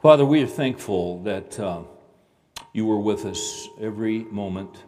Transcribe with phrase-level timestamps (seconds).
[0.00, 1.82] Father, we are thankful that uh,
[2.72, 4.84] you were with us every moment.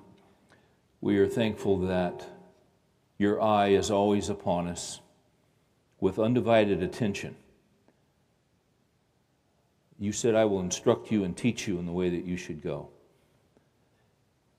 [1.03, 2.27] We are thankful that
[3.19, 5.01] your eye is always upon us
[6.01, 7.37] with undivided attention.
[9.99, 12.63] You said, I will instruct you and teach you in the way that you should
[12.63, 12.89] go.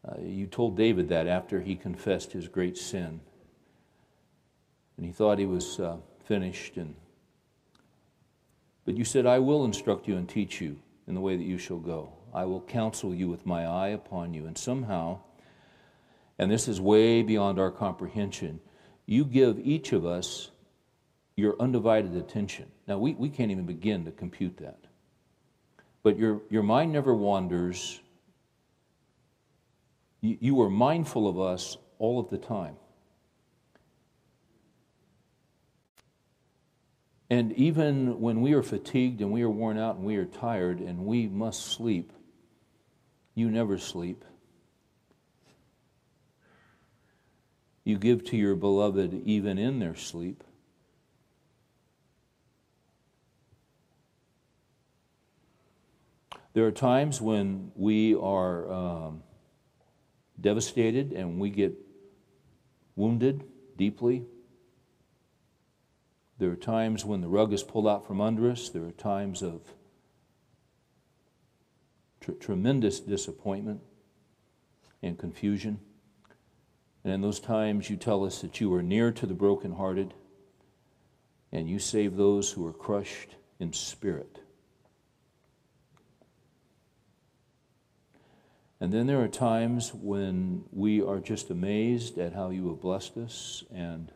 [0.07, 3.21] Uh, you told David that after he confessed his great sin.
[4.97, 6.77] And he thought he was uh, finished.
[6.77, 6.93] And,
[8.85, 11.57] but you said, I will instruct you and teach you in the way that you
[11.57, 12.13] shall go.
[12.33, 14.45] I will counsel you with my eye upon you.
[14.45, 15.19] And somehow,
[16.37, 18.59] and this is way beyond our comprehension,
[19.05, 20.51] you give each of us
[21.35, 22.65] your undivided attention.
[22.87, 24.79] Now, we, we can't even begin to compute that.
[26.03, 27.99] But your, your mind never wanders.
[30.21, 32.75] You, you are mindful of us all of the time.
[37.33, 40.79] And even when we are fatigued and we are worn out and we are tired
[40.79, 42.13] and we must sleep,
[43.33, 44.23] you never sleep.
[47.83, 50.43] You give to your beloved even in their sleep.
[56.53, 59.23] There are times when we are um,
[60.39, 61.73] devastated and we get
[62.95, 63.43] wounded
[63.75, 64.23] deeply.
[66.43, 68.67] There are times when the rug is pulled out from under us.
[68.67, 69.61] There are times of
[72.19, 73.79] tr- tremendous disappointment
[75.01, 75.79] and confusion.
[77.05, 80.13] And in those times, you tell us that you are near to the brokenhearted
[81.53, 84.39] and you save those who are crushed in spirit.
[88.81, 93.15] And then there are times when we are just amazed at how you have blessed
[93.15, 94.11] us, and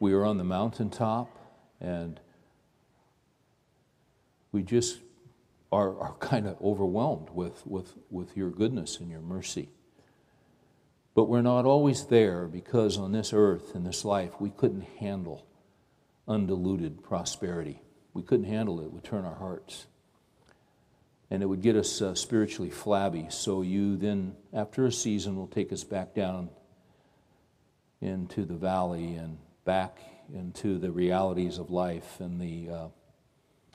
[0.00, 1.28] we are on the mountaintop,
[1.80, 2.20] and
[4.52, 5.00] we just
[5.72, 9.68] are, are kind of overwhelmed with, with, with your goodness and your mercy.
[11.14, 15.46] But we're not always there because on this earth, in this life, we couldn't handle
[16.28, 17.80] undiluted prosperity.
[18.12, 18.84] We couldn't handle it.
[18.84, 19.86] It would turn our hearts
[21.30, 23.26] and it would get us uh, spiritually flabby.
[23.30, 26.50] So you then, after a season, will take us back down
[28.00, 29.98] into the valley and back
[30.32, 32.88] into the realities of life and the uh,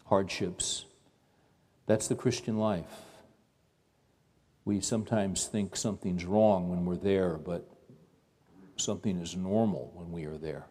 [0.06, 0.86] hardships.
[1.86, 2.92] That's the Christian life.
[4.66, 7.70] We sometimes think something's wrong when we're there, but
[8.78, 10.66] something is normal when we are there.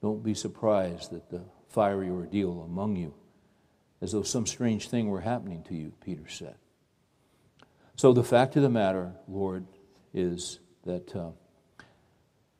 [0.00, 3.14] Don't be surprised that the fiery ordeal among you
[4.00, 6.56] as though some strange thing were happening to you, Peter said.
[7.96, 9.66] So the fact of the matter, Lord,
[10.14, 11.30] is that uh,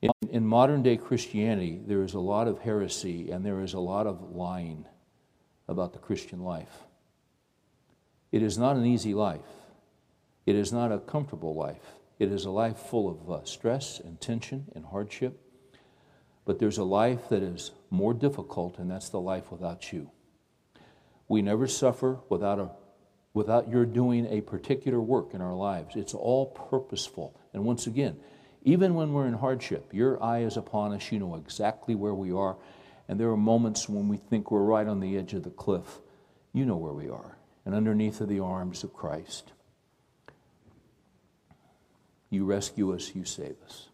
[0.01, 3.79] in, in modern day Christianity, there is a lot of heresy and there is a
[3.79, 4.85] lot of lying
[5.67, 6.83] about the Christian life.
[8.31, 9.41] It is not an easy life,
[10.45, 11.95] it is not a comfortable life.
[12.21, 15.41] It is a life full of uh, stress and tension and hardship.
[16.45, 20.11] But there's a life that is more difficult, and that's the life without you.
[21.27, 22.69] We never suffer without, a,
[23.33, 25.95] without your doing a particular work in our lives.
[25.95, 27.39] It's all purposeful.
[27.53, 28.17] And once again,
[28.63, 31.11] even when we're in hardship, your eye is upon us.
[31.11, 32.57] You know exactly where we are.
[33.07, 35.99] And there are moments when we think we're right on the edge of the cliff.
[36.53, 37.37] You know where we are.
[37.65, 39.51] And underneath are the arms of Christ.
[42.29, 43.87] You rescue us, you save us.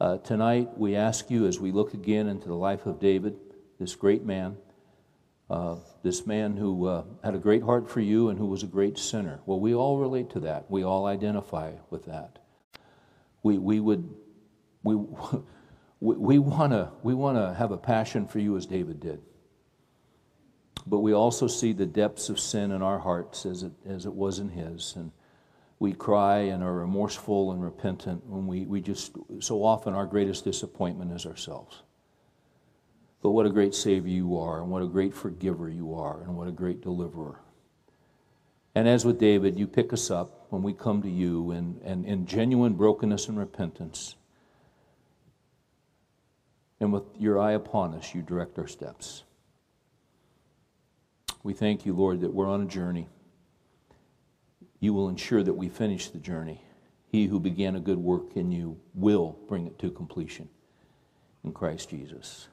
[0.00, 3.36] Uh, tonight, we ask you as we look again into the life of David
[3.78, 4.56] this great man,
[5.50, 8.66] uh, this man who uh, had a great heart for you and who was a
[8.66, 9.40] great sinner.
[9.46, 10.70] Well, we all relate to that.
[10.70, 12.38] We all identify with that.
[13.42, 14.12] We, we would,
[14.82, 14.96] we,
[16.00, 19.20] we, want to we wanna have a passion for you as David did.
[20.86, 24.12] But we also see the depths of sin in our hearts as it, as it
[24.12, 24.94] was in his.
[24.96, 25.12] And
[25.78, 30.44] we cry and are remorseful and repentant when we, we just, so often our greatest
[30.44, 31.82] disappointment is ourselves.
[33.22, 36.36] But what a great Savior you are, and what a great forgiver you are, and
[36.36, 37.38] what a great deliverer.
[38.74, 42.04] And as with David, you pick us up when we come to you in, in,
[42.04, 44.16] in genuine brokenness and repentance.
[46.80, 49.22] And with your eye upon us, you direct our steps.
[51.44, 53.08] We thank you, Lord, that we're on a journey.
[54.80, 56.60] You will ensure that we finish the journey.
[57.06, 60.48] He who began a good work in you will bring it to completion
[61.44, 62.48] in Christ Jesus.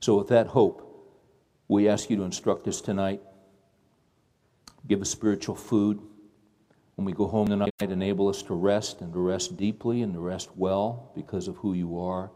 [0.00, 0.82] So, with that hope,
[1.68, 3.20] we ask you to instruct us tonight.
[4.86, 6.00] Give us spiritual food.
[6.94, 10.20] when we go home tonight, enable us to rest and to rest deeply and to
[10.20, 12.30] rest well because of who you are.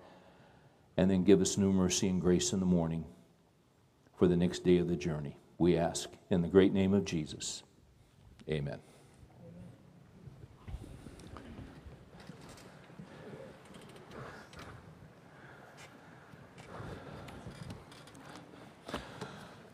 [0.99, 3.07] And then give us new mercy and grace in the morning
[4.19, 5.39] for the next day of the journey.
[5.57, 7.63] We ask in the great name of Jesus.
[8.51, 8.81] Amen.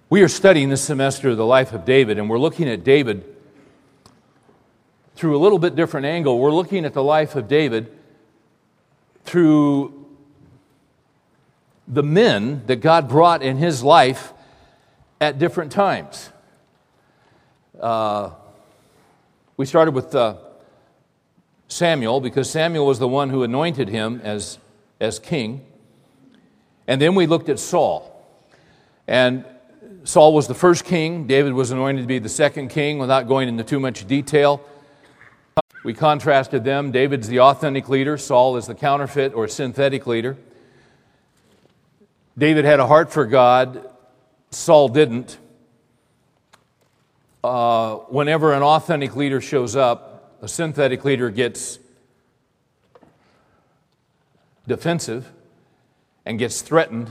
[0.09, 3.25] We are studying this semester the life of David, and we're looking at David
[5.17, 6.39] through a little bit different angle.
[6.39, 7.91] We're looking at the life of David
[9.25, 10.07] through
[11.89, 14.33] the men that God brought in his life
[15.21, 16.31] at different times.
[17.81, 18.31] Uh,
[19.57, 20.37] we started with uh,
[21.67, 24.59] Samuel because Samuel was the one who anointed him as,
[25.01, 25.67] as king.
[26.87, 28.25] And then we looked at Saul.
[29.09, 29.45] And
[30.05, 31.27] Saul was the first king.
[31.27, 34.65] David was anointed to be the second king without going into too much detail.
[35.85, 36.93] We contrasted them.
[36.93, 40.37] David's the authentic leader, Saul is the counterfeit or synthetic leader.
[42.39, 43.89] David had a heart for God,
[44.51, 45.39] Saul didn't.
[47.43, 51.79] Uh, whenever an authentic leader shows up, a synthetic leader gets
[54.67, 55.33] defensive
[56.25, 57.11] and gets threatened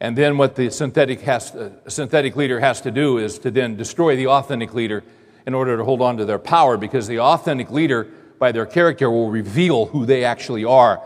[0.00, 3.76] and then what the synthetic, has, uh, synthetic leader has to do is to then
[3.76, 5.04] destroy the authentic leader
[5.46, 8.08] in order to hold on to their power because the authentic leader,
[8.38, 11.02] by their character, will reveal who they actually are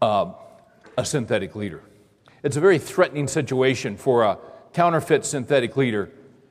[0.00, 0.32] uh,
[0.96, 1.82] a synthetic leader.
[2.42, 4.38] It's a very threatening situation for a
[4.72, 6.10] counterfeit synthetic leader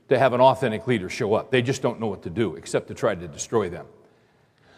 [0.09, 1.49] to have an authentic leader show up.
[1.49, 3.87] They just don't know what to do except to try to destroy them.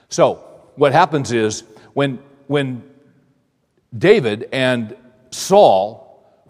[0.07, 0.35] So,
[0.75, 1.63] what happens is
[1.93, 2.83] when, when
[3.97, 4.95] David and
[5.31, 6.04] Saul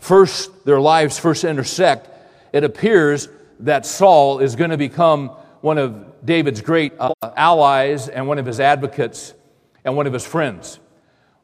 [0.05, 2.07] first their lives first intersect,
[2.53, 3.27] it appears
[3.61, 5.29] that Saul is going to become
[5.61, 9.33] one of David's great uh, allies and one of his advocates
[9.83, 10.79] and one of his friends.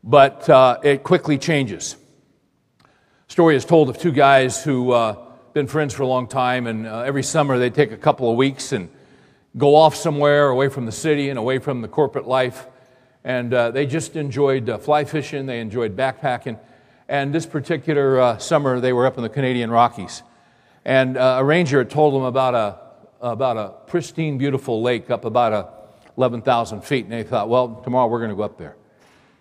[0.04, 1.96] But uh, it quickly changes.
[3.28, 5.16] Story is told of two guys who uh,
[5.54, 8.38] been friends for a long time, and uh, every summer they take a couple of
[8.38, 8.90] weeks and
[9.58, 12.68] go off somewhere away from the city and away from the corporate life.
[13.24, 16.60] And uh, they just enjoyed uh, fly fishing, they enjoyed backpacking.
[17.12, 20.24] And this particular uh, summer, they were up in the Canadian Rockies.
[20.86, 22.80] And uh, a ranger had told them about a,
[23.20, 25.68] about a pristine, beautiful lake up about a
[26.16, 27.04] 11,000 feet.
[27.04, 28.78] And they thought, well, tomorrow we're going to go up there,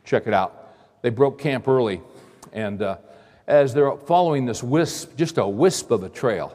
[0.04, 0.74] check it out.
[1.02, 2.00] They broke camp early.
[2.52, 2.96] And uh,
[3.46, 6.52] as they're following this wisp, just a wisp of a trail,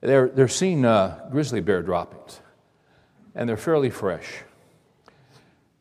[0.00, 2.40] they're, they're seeing uh, grizzly bear droppings.
[3.36, 4.42] And they're fairly fresh.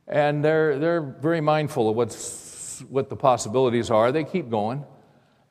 [0.07, 2.42] And they're, they're very mindful of what's
[2.89, 4.11] what the possibilities are.
[4.11, 4.83] They keep going,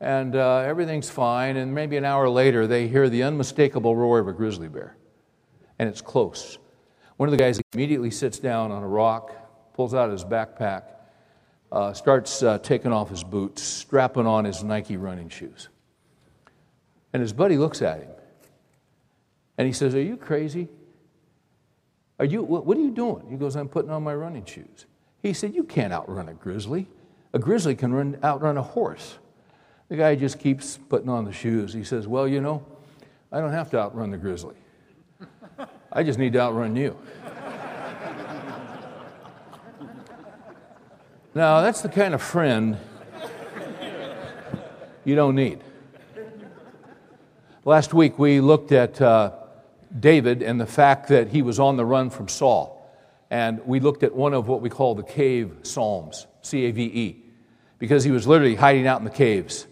[0.00, 1.56] and uh, everything's fine.
[1.56, 4.96] And maybe an hour later, they hear the unmistakable roar of a grizzly bear,
[5.78, 6.58] and it's close.
[7.16, 10.84] One of the guys immediately sits down on a rock, pulls out his backpack,
[11.70, 15.68] uh, starts uh, taking off his boots, strapping on his Nike running shoes.
[17.12, 18.10] And his buddy looks at him,
[19.58, 20.68] and he says, Are you crazy?
[22.18, 23.26] Are you, what, what are you doing?
[23.30, 24.86] He goes, I'm putting on my running shoes.
[25.22, 26.88] He said, You can't outrun a grizzly.
[27.32, 29.18] A grizzly can run, outrun a horse.
[29.88, 31.72] The guy just keeps putting on the shoes.
[31.72, 32.64] He says, Well, you know,
[33.30, 34.56] I don't have to outrun the grizzly.
[35.92, 36.96] I just need to outrun you.
[41.34, 42.78] now, that's the kind of friend
[45.04, 45.60] you don't need.
[47.64, 49.32] Last week, we looked at uh,
[50.00, 52.81] David and the fact that he was on the run from Saul.
[53.32, 56.82] And we looked at one of what we call the cave psalms, C A V
[56.82, 57.22] E
[57.82, 59.66] because he was literally hiding out in the caves.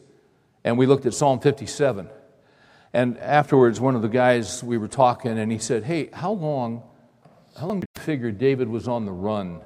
[0.65, 2.09] And we looked at Psalm 57.
[2.93, 6.83] And afterwards, one of the guys, we were talking, and he said, Hey, how long,
[7.57, 9.61] how long do you figure David was on the run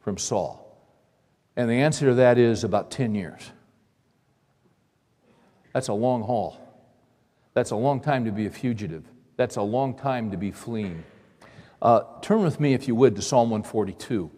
[0.00, 0.78] from Saul?
[1.56, 3.50] And the answer to that is about 10 years.
[5.72, 6.60] That's a long haul.
[7.54, 9.04] That's a long time to be a fugitive.
[9.38, 11.02] That's a long time to be fleeing.
[11.80, 14.30] Uh, turn with me, if you would, to Psalm 142.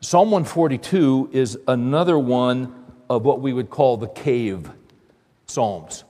[0.00, 2.74] Psalm 142 is another one
[3.08, 4.70] of what we would call the cave
[5.46, 6.04] Psalms.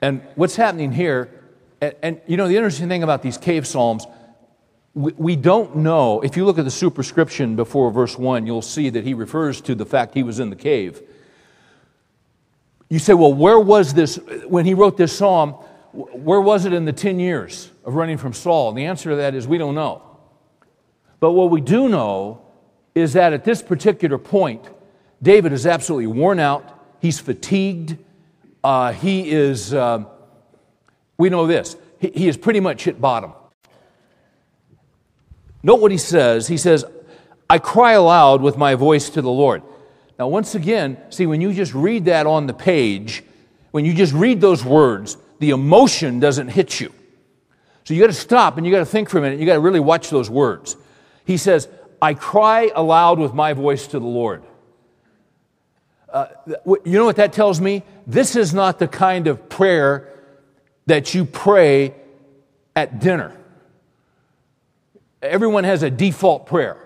[0.00, 1.42] And what's happening here,
[1.80, 4.06] and, and, you know, the interesting thing about these cave Psalms,
[4.94, 6.20] we, we don't know.
[6.20, 9.74] If you look at the superscription before verse 1, you'll see that he refers to
[9.74, 11.02] the fact he was in the cave.
[12.88, 15.56] You say, well, where was this, when he wrote this psalm,
[15.92, 18.70] where was it in the 10 years of running from Saul?
[18.70, 20.02] And the answer to that is we don't know.
[21.20, 22.42] But what we do know
[22.94, 24.68] is that at this particular point,
[25.22, 26.84] David is absolutely worn out.
[27.00, 27.96] He's fatigued.
[28.62, 30.04] Uh, he is, uh,
[31.16, 31.76] we know this.
[31.98, 33.32] he, he has pretty much hit bottom.
[35.62, 36.46] Note what he says.
[36.46, 36.84] He says,
[37.50, 39.62] I cry aloud with my voice to the Lord.
[40.18, 43.22] Now, once again, see, when you just read that on the page,
[43.70, 46.92] when you just read those words, the emotion doesn't hit you.
[47.84, 49.40] So you got to stop and you got to think for a minute.
[49.40, 50.76] You got to really watch those words.
[51.24, 51.68] He says,
[52.02, 54.42] I cry aloud with my voice to the Lord.
[56.12, 56.26] Uh,
[56.66, 57.82] you know what that tells me?
[58.06, 60.08] This is not the kind of prayer
[60.86, 61.94] that you pray
[62.74, 63.36] at dinner.
[65.20, 66.76] Everyone has a default prayer.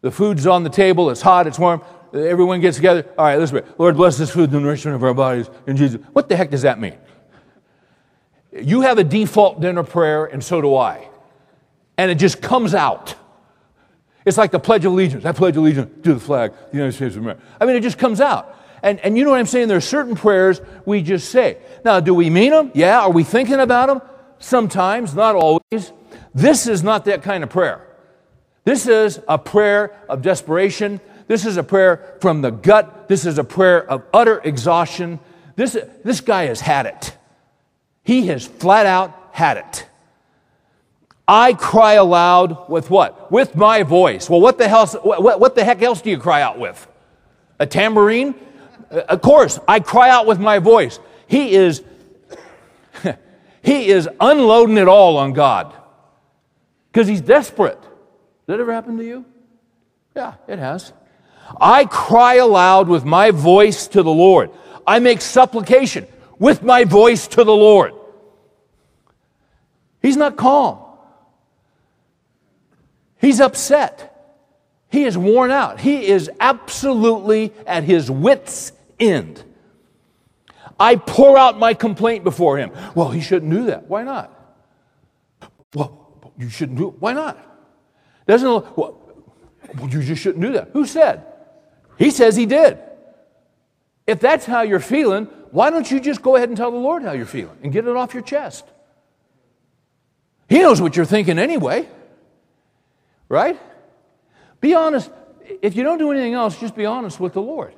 [0.00, 1.82] The food's on the table, it's hot, it's warm.
[2.14, 3.04] Everyone gets together.
[3.18, 3.62] All right, let's pray.
[3.76, 6.00] Lord, bless this food the nourishment of our bodies in Jesus.
[6.12, 6.96] What the heck does that mean?
[8.60, 11.08] You have a default dinner prayer, and so do I.
[11.98, 13.14] And it just comes out.
[14.24, 15.24] It's like the Pledge of Allegiance.
[15.24, 17.42] I pledge allegiance to the flag the United States of America.
[17.60, 18.54] I mean, it just comes out.
[18.82, 19.68] And, and you know what I'm saying?
[19.68, 21.58] There are certain prayers we just say.
[21.84, 22.72] Now, do we mean them?
[22.74, 23.00] Yeah.
[23.00, 24.02] Are we thinking about them?
[24.38, 25.92] Sometimes, not always.
[26.34, 27.86] This is not that kind of prayer.
[28.64, 31.00] This is a prayer of desperation.
[31.28, 33.08] This is a prayer from the gut.
[33.08, 35.20] This is a prayer of utter exhaustion.
[35.54, 37.15] This, this guy has had it.
[38.06, 39.84] He has flat out had it.
[41.26, 43.32] I cry aloud with what?
[43.32, 44.30] With my voice.
[44.30, 46.86] Well, what the, hell, what, what the heck else do you cry out with?
[47.58, 48.36] A tambourine?
[48.92, 51.00] Uh, of course, I cry out with my voice.
[51.26, 51.82] He is,
[53.62, 55.74] he is unloading it all on God
[56.92, 57.82] because he's desperate.
[57.82, 57.88] Did
[58.46, 59.24] that ever happen to you?
[60.14, 60.92] Yeah, it has.
[61.60, 64.52] I cry aloud with my voice to the Lord.
[64.86, 66.06] I make supplication
[66.38, 67.92] with my voice to the Lord.
[70.02, 70.78] He's not calm.
[73.20, 74.12] He's upset.
[74.90, 75.80] He is worn out.
[75.80, 79.42] He is absolutely at his wits' end.
[80.78, 82.70] I pour out my complaint before him.
[82.94, 83.88] Well, he shouldn't do that.
[83.88, 84.32] Why not?
[85.74, 86.94] Well, you shouldn't do it.
[86.98, 87.38] Why not?
[88.26, 89.00] Doesn't well,
[89.88, 90.70] you just shouldn't do that.
[90.72, 91.24] Who said?
[91.98, 92.78] He says he did.
[94.06, 97.02] If that's how you're feeling, why don't you just go ahead and tell the Lord
[97.02, 98.64] how you're feeling and get it off your chest?
[100.48, 101.88] He knows what you're thinking anyway.
[103.28, 103.60] Right?
[104.60, 105.10] Be honest.
[105.62, 107.74] If you don't do anything else, just be honest with the Lord.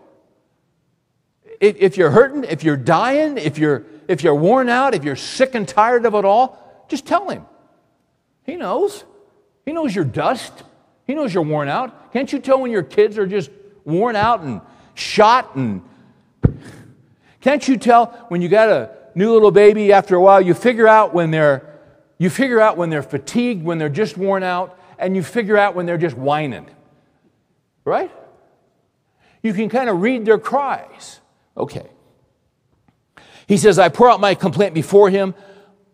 [1.61, 5.55] If you're hurting, if you're dying, if you're, if you're worn out, if you're sick
[5.55, 7.45] and tired of it all, just tell Him.
[8.45, 9.05] He knows.
[9.67, 10.53] He knows you're dust.
[11.07, 12.13] He knows you're worn out.
[12.13, 13.51] Can't you tell when your kids are just
[13.85, 14.61] worn out and
[14.95, 15.83] shot and
[17.41, 20.89] can't you tell when you got a new little baby after a while you figure
[20.89, 21.79] out when they're
[22.19, 25.75] you figure out when they're fatigued when they're just worn out and you figure out
[25.75, 26.69] when they're just whining.
[27.85, 28.11] Right?
[29.43, 31.21] You can kind of read their cries.
[31.57, 31.87] Okay.
[33.47, 35.35] He says, I pour out my complaint before him.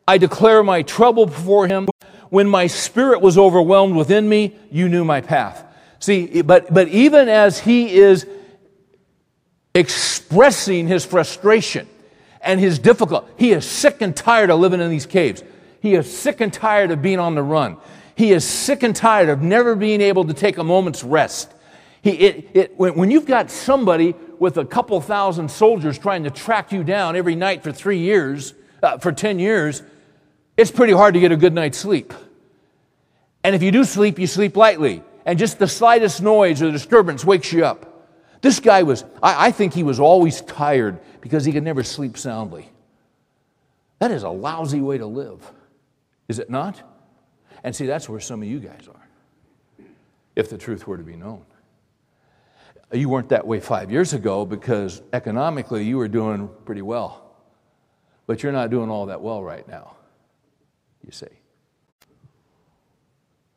[0.08, 1.88] I declare my trouble before him.
[2.30, 5.64] When my spirit was overwhelmed within me, you knew my path.
[6.00, 8.26] See, but, but even as he is
[9.74, 11.88] expressing his frustration
[12.40, 15.42] and his difficulty, he is sick and tired of living in these caves.
[15.80, 17.76] He is sick and tired of being on the run.
[18.14, 21.52] He is sick and tired of never being able to take a moment's rest.
[22.02, 26.30] He, it, it, when, when you've got somebody with a couple thousand soldiers trying to
[26.30, 29.82] track you down every night for three years, uh, for 10 years,
[30.56, 32.14] it's pretty hard to get a good night's sleep.
[33.42, 35.02] And if you do sleep, you sleep lightly.
[35.26, 37.93] And just the slightest noise or disturbance wakes you up.
[38.44, 42.18] This guy was, I, I think he was always tired because he could never sleep
[42.18, 42.70] soundly.
[44.00, 45.50] That is a lousy way to live,
[46.28, 46.82] is it not?
[47.62, 49.86] And see, that's where some of you guys are,
[50.36, 51.42] if the truth were to be known.
[52.92, 57.24] You weren't that way five years ago because economically you were doing pretty well.
[58.26, 59.96] But you're not doing all that well right now,
[61.02, 61.32] you see.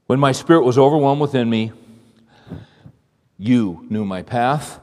[0.05, 1.73] When my spirit was overwhelmed within me,
[3.37, 4.79] you knew my path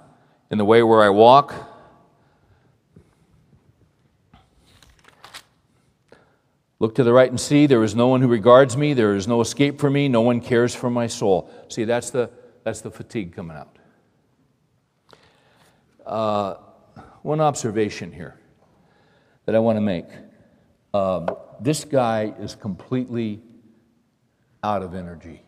[0.51, 1.55] and the way where I walk.
[6.79, 9.27] Look to the right and see, there is no one who regards me, there is
[9.27, 11.51] no escape for me, no one cares for my soul.
[11.69, 12.31] See, that's the,
[12.63, 13.79] that's the fatigue coming out.
[16.05, 16.57] Uh,
[17.23, 18.39] one observation here
[19.47, 20.07] that I want to make.
[20.93, 21.29] Um,
[21.61, 23.41] this guy is completely
[24.63, 25.44] out of energy.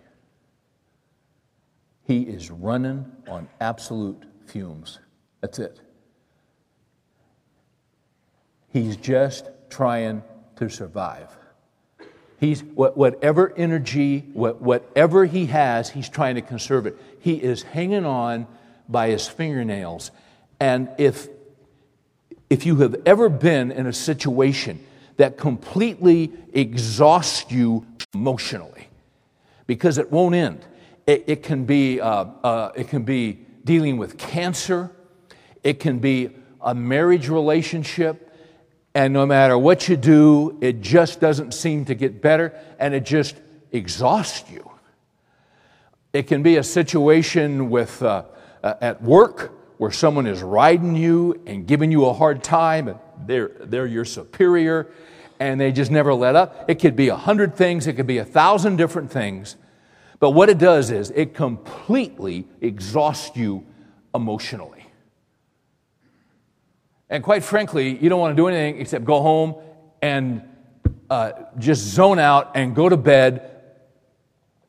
[2.07, 5.01] He is running on absolute fumes.
[5.41, 5.81] That's it.
[8.73, 10.23] He's just trying
[10.57, 11.37] to survive.
[12.39, 16.97] He's whatever energy, whatever he has, he's trying to conserve it.
[17.21, 18.47] He is hanging on
[18.89, 20.11] by his fingernails.
[20.61, 21.29] And if
[22.49, 24.85] if you have ever been in a situation
[25.17, 27.85] that completely exhausts you
[28.15, 28.89] emotionally
[29.67, 30.65] because it won't end.
[31.07, 34.91] It, it can, be, uh, uh, it can be dealing with cancer,
[35.63, 38.33] it can be a marriage relationship,
[38.95, 43.05] and no matter what you do, it just doesn't seem to get better and it
[43.05, 43.37] just
[43.71, 44.69] exhausts you.
[46.13, 48.25] It can be a situation with, uh,
[48.65, 52.99] uh, at work where someone is riding you and giving you a hard time, and
[53.27, 54.91] they're, they're your superior,
[55.39, 56.65] and they just never let up.
[56.69, 59.57] It could be a hundred things, it could be a thousand different things.
[60.19, 63.67] But what it does is it completely exhausts you
[64.15, 64.87] emotionally.
[67.09, 69.57] And quite frankly, you don't want to do anything except go home
[70.03, 70.43] and
[71.09, 73.51] uh, just zone out and go to bed.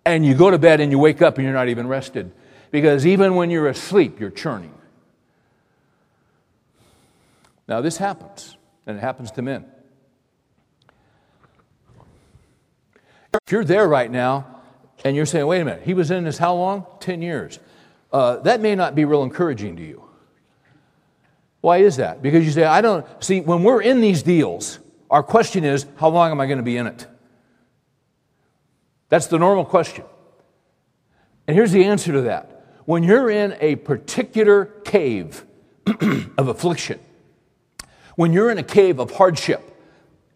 [0.05, 2.31] And you go to bed and you wake up and you're not even rested.
[2.69, 4.73] Because even when you're asleep, you're churning.
[7.67, 9.65] Now, this happens, and it happens to men.
[13.33, 14.56] If you're there right now
[15.07, 16.85] and you're saying, wait a minute, he was in this how long?
[16.99, 17.59] 10 years.
[18.11, 20.03] Uh, that may not be real encouraging to you.
[21.61, 22.21] Why is that?
[22.21, 26.09] Because you say, I don't, see, when we're in these deals, our question is, how
[26.09, 27.07] long am I going to be in it?
[29.07, 30.03] That's the normal question.
[31.47, 32.65] And here's the answer to that.
[32.83, 35.45] When you're in a particular cave
[36.37, 36.99] of affliction,
[38.17, 39.61] when you're in a cave of hardship,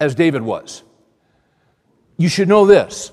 [0.00, 0.82] as David was,
[2.16, 3.12] you should know this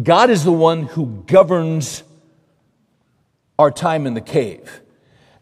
[0.00, 2.02] God is the one who governs
[3.58, 4.80] our time in the cave.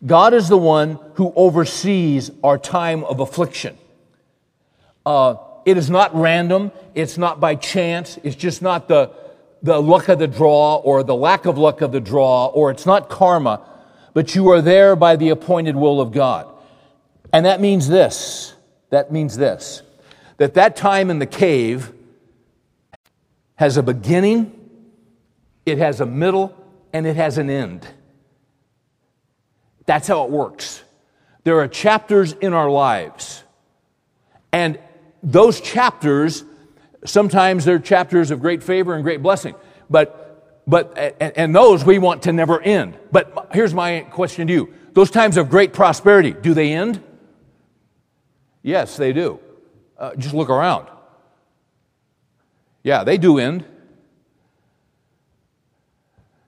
[0.04, 3.76] God is the one who oversees our time of affliction.
[5.04, 9.12] Uh, it is not random, it's not by chance, it's just not the,
[9.62, 12.86] the luck of the draw or the lack of luck of the draw, or it's
[12.86, 13.60] not karma,
[14.14, 16.46] but you are there by the appointed will of God.
[17.32, 18.54] And that means this
[18.90, 19.82] that means this
[20.38, 21.92] that that time in the cave
[23.60, 24.58] has a beginning,
[25.66, 26.56] it has a middle,
[26.94, 27.86] and it has an end.
[29.84, 30.82] That's how it works.
[31.44, 33.44] There are chapters in our lives.
[34.50, 34.78] And
[35.22, 36.42] those chapters,
[37.04, 39.54] sometimes they're chapters of great favor and great blessing.
[39.90, 42.96] But, but, and, those we want to never end.
[43.12, 47.02] But here's my question to you those times of great prosperity, do they end?
[48.62, 49.38] Yes, they do.
[49.98, 50.88] Uh, just look around.
[52.82, 53.64] Yeah, they do end.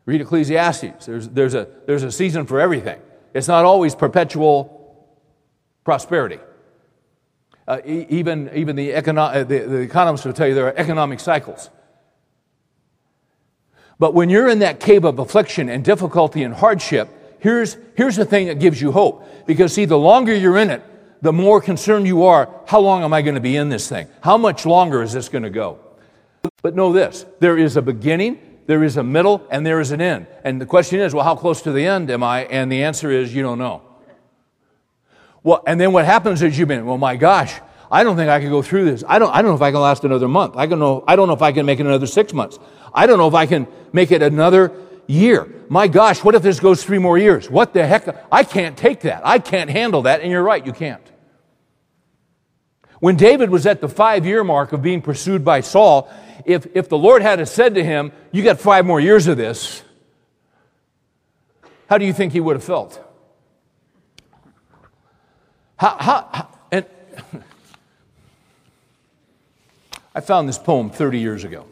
[0.06, 1.06] Read Ecclesiastes.
[1.06, 3.00] There's, there's, a, there's a season for everything.
[3.34, 5.06] It's not always perpetual
[5.84, 6.38] prosperity.
[7.66, 11.20] Uh, even even the, econo- uh, the, the economists will tell you there are economic
[11.20, 11.70] cycles.
[14.00, 18.24] But when you're in that cave of affliction and difficulty and hardship, here's, here's the
[18.24, 19.24] thing that gives you hope.
[19.46, 20.82] Because, see, the longer you're in it,
[21.22, 24.08] the more concerned you are how long am I going to be in this thing?
[24.20, 25.78] How much longer is this going to go?
[26.62, 30.00] But know this there is a beginning there is a middle, and there is an
[30.00, 30.26] end.
[30.44, 32.44] And the question is, well, how close to the end am I?
[32.44, 33.82] And the answer is, you don't know.
[35.42, 37.52] Well, and then what happens is you've been, well, my gosh,
[37.90, 39.02] I don't think I can go through this.
[39.06, 40.54] I don't, I don't know if I can last another month.
[40.56, 42.58] I don't, know, I don't know if I can make it another six months.
[42.94, 44.72] I don't know if I can make it another
[45.08, 45.52] year.
[45.68, 47.50] My gosh, what if this goes three more years?
[47.50, 48.06] What the heck?
[48.30, 49.22] I can't take that.
[49.24, 50.20] I can't handle that.
[50.20, 51.02] And you're right, you can't.
[53.00, 56.08] When David was at the five year mark of being pursued by Saul,
[56.44, 59.82] if, if the Lord had said to him, You got five more years of this,
[61.88, 63.00] how do you think he would have felt?
[65.76, 66.86] How, how, and
[70.14, 71.66] I found this poem 30 years ago.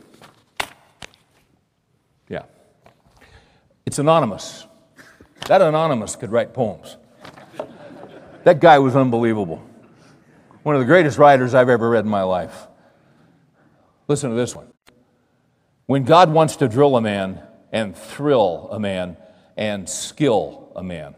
[2.29, 2.43] Yeah.
[3.87, 4.67] It's anonymous.
[5.47, 6.97] That anonymous could write poems.
[8.45, 9.63] That guy was unbelievable.
[10.63, 12.67] One of the greatest writers I've ever read in my life.
[14.11, 14.73] Listen to this one.
[15.87, 19.17] When God wants to drill a man and thrill a man
[19.57, 21.15] and skill a man,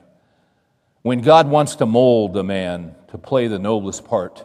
[1.00, 4.44] when God wants to mold a man to play the noblest part,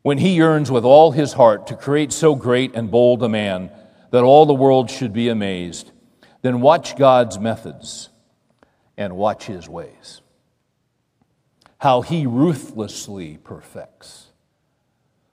[0.00, 3.70] when he yearns with all his heart to create so great and bold a man
[4.10, 5.92] that all the world should be amazed,
[6.40, 8.08] then watch God's methods
[8.96, 10.22] and watch his ways.
[11.76, 14.28] How he ruthlessly perfects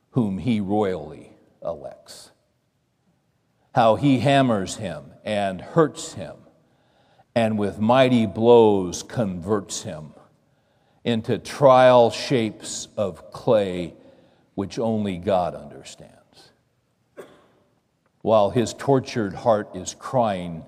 [0.10, 1.35] whom he royally
[1.66, 2.32] elects.
[3.74, 6.36] How he hammers him and hurts him,
[7.36, 10.14] and with mighty blows converts him
[11.04, 13.94] into trial shapes of clay
[14.56, 16.16] which only God understands.
[18.22, 20.66] While his tortured heart is crying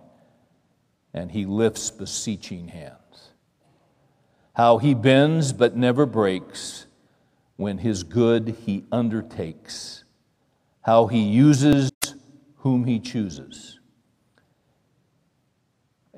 [1.13, 3.31] and he lifts beseeching hands.
[4.53, 6.85] How he bends but never breaks
[7.55, 10.03] when his good he undertakes,
[10.87, 11.91] how he uses
[12.59, 13.77] whom he chooses,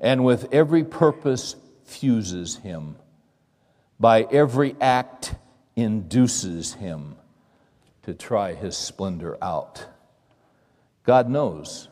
[0.00, 2.94] and with every purpose fuses him,
[3.98, 5.34] by every act
[5.74, 7.16] induces him
[8.04, 9.86] to try his splendor out.
[11.02, 11.88] God knows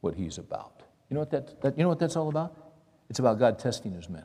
[0.00, 0.82] what he's about.
[1.10, 2.56] You know what, that, that you know what that's all about?
[3.10, 4.24] It's about God testing his men.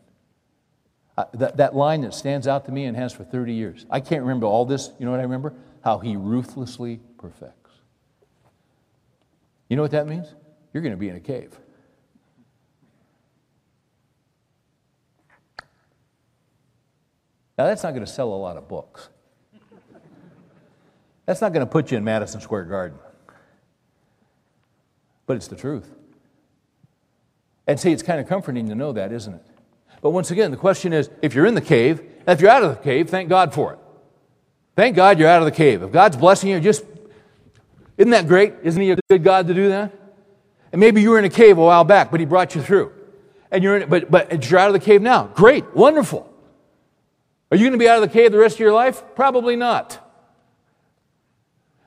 [1.34, 3.86] That, that line that stands out to me and has for 30 years.
[3.89, 4.91] I can't remember all this.
[4.97, 5.54] You know what I remember?
[5.84, 7.61] How he ruthlessly perfects.
[9.72, 10.28] You know what that means?
[10.74, 11.58] You're going to be in a cave.
[17.58, 19.08] Now, that's not going to sell a lot of books.
[21.26, 23.00] That's not going to put you in Madison Square Garden.
[25.26, 25.90] But it's the truth.
[27.66, 29.46] And see, it's kind of comforting to know that, isn't it?
[30.02, 32.76] But once again, the question is if you're in the cave, if you're out of
[32.76, 33.80] the cave, thank God for it.
[34.76, 35.82] Thank God you're out of the cave.
[35.82, 36.84] If God's blessing you, just,
[38.02, 38.56] isn't that great?
[38.64, 39.94] Isn't He a good God to do that?
[40.72, 42.92] And maybe you were in a cave a while back, but He brought you through.
[43.52, 45.28] And you're in, but, but you're out of the cave now.
[45.36, 46.28] Great, wonderful.
[47.52, 49.04] Are you going to be out of the cave the rest of your life?
[49.14, 50.00] Probably not.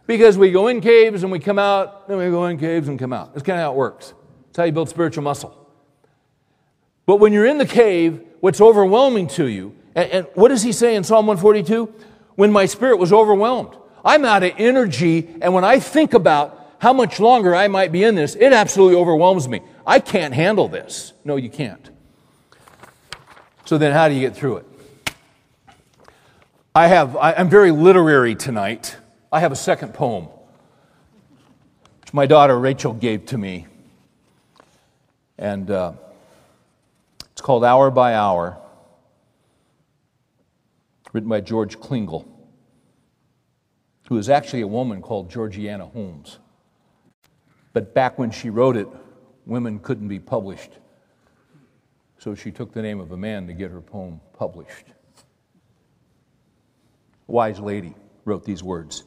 [0.06, 2.96] Because we go in caves and we come out, then we go in caves and
[2.96, 3.34] come out.
[3.34, 4.14] That's kind of how it works.
[4.46, 5.68] That's how you build spiritual muscle.
[7.06, 10.70] But when you're in the cave, what's overwhelming to you, and, and what does he
[10.70, 11.92] say in Psalm 142?
[12.36, 13.76] When my spirit was overwhelmed.
[14.04, 18.04] I'm out of energy, and when I think about how much longer I might be
[18.04, 19.62] in this, it absolutely overwhelms me.
[19.86, 21.14] I can't handle this.
[21.24, 21.88] No, you can't.
[23.64, 24.66] So then, how do you get through it?
[26.74, 28.96] I have, I, am very literary tonight.
[29.32, 30.24] I have a second poem,
[32.00, 33.66] which my daughter Rachel gave to me.
[35.38, 35.92] And uh,
[37.30, 38.58] it's called Hour by Hour,
[41.12, 42.26] written by George Klingle,
[44.08, 46.38] who is actually a woman called Georgiana Holmes.
[47.72, 48.88] But back when she wrote it,
[49.46, 50.70] women couldn't be published.
[52.18, 54.86] So she took the name of a man to get her poem published.
[57.28, 59.04] A wise lady wrote these words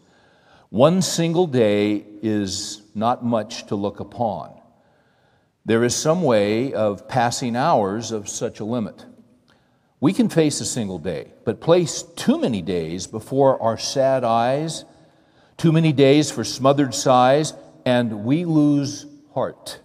[0.69, 4.57] One single day is not much to look upon
[5.67, 9.05] there is some way of passing hours of such a limit.
[9.99, 14.85] We can face a single day, but place too many days before our sad eyes,
[15.57, 19.79] too many days for smothered sighs, and we lose heart.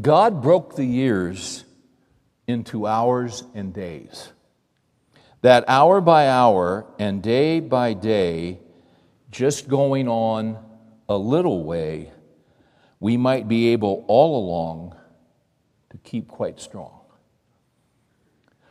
[0.00, 1.64] God broke the years
[2.46, 4.30] into hours and days.
[5.42, 8.60] That hour by hour and day by day,
[9.32, 10.58] just going on
[11.08, 12.12] a little way,
[13.00, 14.96] we might be able all along
[15.96, 17.00] to keep quite strong.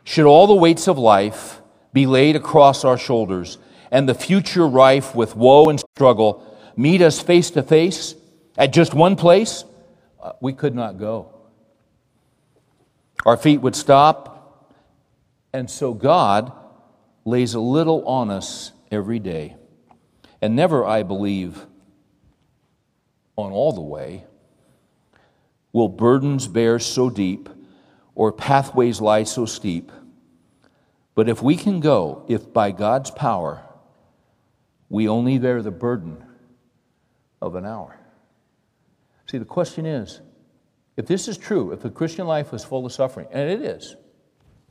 [0.04, 1.60] Should all the weights of life
[1.92, 3.58] be laid across our shoulders
[3.90, 6.42] and the future rife with woe and struggle
[6.76, 8.14] meet us face to face
[8.56, 9.64] at just one place,
[10.22, 11.32] uh, we could not go.
[13.24, 14.72] Our feet would stop,
[15.52, 16.52] and so God
[17.24, 19.56] lays a little on us every day.
[20.40, 21.66] And never, I believe,
[23.36, 24.24] on all the way,
[25.76, 27.50] will burdens bear so deep
[28.14, 29.92] or pathways lie so steep.
[31.14, 33.62] But if we can go, if by God's power
[34.88, 36.24] we only bear the burden
[37.42, 37.98] of an hour.
[39.26, 40.22] See, the question is
[40.96, 43.96] if this is true, if the Christian life is full of suffering, and it is,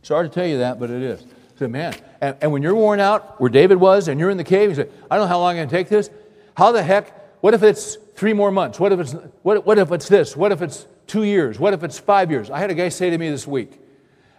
[0.02, 1.24] sorry to tell you that, but it is.
[1.60, 4.44] Say, man, and, and when you're worn out, where David was, and you're in the
[4.44, 6.10] cave, you say, I don't know how long I'm going to take this.
[6.58, 8.80] How the heck what if it's three more months?
[8.80, 9.12] What if it's,
[9.44, 10.36] what, what if it's this?
[10.36, 11.60] What if it's two years?
[11.60, 12.50] What if it's five years?
[12.50, 13.80] I had a guy say to me this week,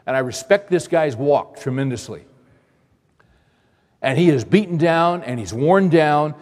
[0.06, 2.24] and I respect this guy's walk tremendously.
[4.02, 6.34] And he is beaten down and he's worn down.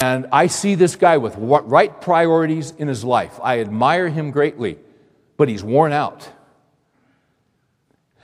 [0.00, 3.38] And I see this guy with right priorities in his life.
[3.42, 4.78] I admire him greatly,
[5.36, 6.28] but he's worn out.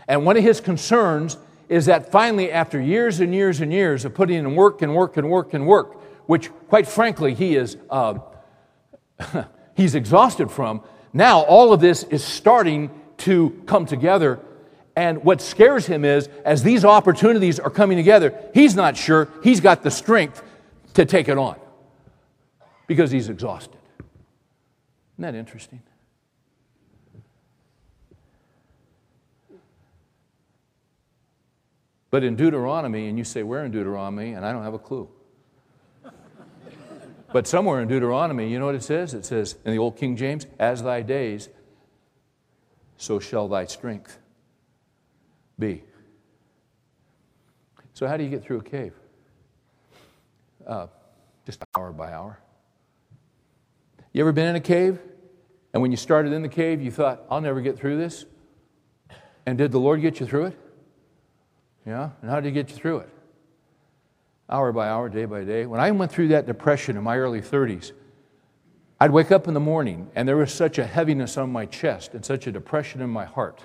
[0.06, 1.38] And one of his concerns
[1.68, 5.16] is that finally, after years and years and years of putting in work and work
[5.16, 8.18] and work and work, which, quite frankly, he is uh,
[9.76, 10.82] he's exhausted from.
[11.16, 14.40] Now, all of this is starting to come together.
[14.96, 19.60] And what scares him is, as these opportunities are coming together, he's not sure he's
[19.60, 20.42] got the strength
[20.94, 21.56] to take it on
[22.88, 23.78] because he's exhausted.
[25.14, 25.82] Isn't that interesting?
[32.10, 34.32] But in Deuteronomy, and you say, Where in Deuteronomy?
[34.32, 35.08] And I don't have a clue.
[37.34, 39.12] But somewhere in Deuteronomy, you know what it says?
[39.12, 41.48] It says in the Old King James, As thy days,
[42.96, 44.20] so shall thy strength
[45.58, 45.82] be.
[47.92, 48.92] So, how do you get through a cave?
[50.64, 50.86] Uh,
[51.44, 52.38] just hour by hour.
[54.12, 55.00] You ever been in a cave?
[55.72, 58.26] And when you started in the cave, you thought, I'll never get through this?
[59.44, 60.58] And did the Lord get you through it?
[61.84, 62.10] Yeah?
[62.22, 63.13] And how did He get you through it?
[64.48, 65.66] Hour by hour, day by day.
[65.66, 67.92] When I went through that depression in my early 30s,
[69.00, 72.14] I'd wake up in the morning and there was such a heaviness on my chest
[72.14, 73.64] and such a depression in my heart.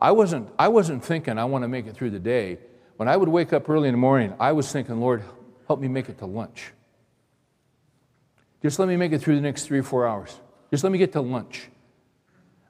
[0.00, 2.58] I wasn't, I wasn't thinking I want to make it through the day.
[2.96, 5.22] When I would wake up early in the morning, I was thinking, Lord,
[5.66, 6.72] help me make it to lunch.
[8.62, 10.40] Just let me make it through the next three or four hours.
[10.70, 11.68] Just let me get to lunch.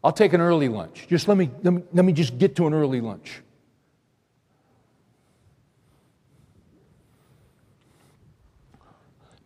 [0.04, 1.06] I'll take an early lunch.
[1.08, 3.42] Just let me, let me, let me just get to an early lunch.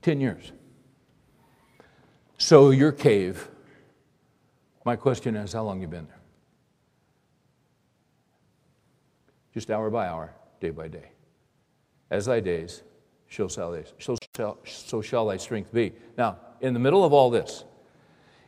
[0.07, 0.53] Ten years.
[2.39, 3.49] So your cave,
[4.85, 6.21] my question is, how long you been there?
[9.53, 11.11] Just hour by hour, day by day.
[12.09, 12.85] As thy days,
[13.27, 15.93] shall, so, shall, so shall thy strength be.
[16.17, 17.65] Now, in the middle of all this,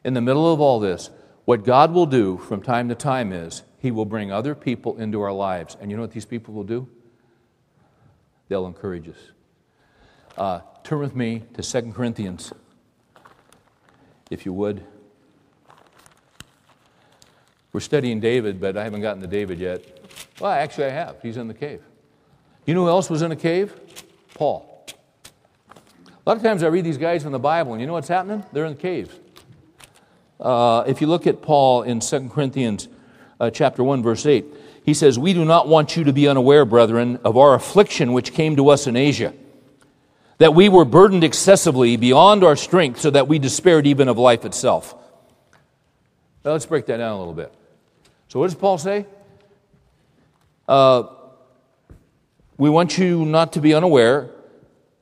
[0.05, 1.11] in the middle of all this,
[1.45, 5.21] what God will do from time to time is He will bring other people into
[5.23, 5.77] our lives.
[5.81, 6.89] And you know what these people will do?
[8.47, 9.33] They'll encourage us.
[10.37, 12.53] Uh, turn with me to 2 Corinthians,
[14.31, 14.85] if you would.
[17.73, 19.85] We're studying David, but I haven't gotten to David yet.
[20.41, 21.17] Well, actually, I have.
[21.23, 21.83] He's in the cave.
[22.67, 23.75] You know who else was in a cave?
[24.35, 24.87] Paul.
[25.71, 28.09] A lot of times I read these guys in the Bible, and you know what's
[28.09, 28.45] happening?
[28.53, 29.15] They're in the caves.
[30.41, 32.89] Uh, if you look at Paul in 2 Corinthians
[33.41, 34.45] uh, chapter 1, verse 8,
[34.85, 38.33] he says, We do not want you to be unaware, brethren, of our affliction which
[38.33, 39.35] came to us in Asia,
[40.39, 44.45] that we were burdened excessively beyond our strength, so that we despaired even of life
[44.45, 44.95] itself.
[46.45, 47.53] Now let's break that down a little bit.
[48.29, 49.07] So, what does Paul say?
[50.67, 51.05] Uh,
[52.57, 54.31] we want you not to be unaware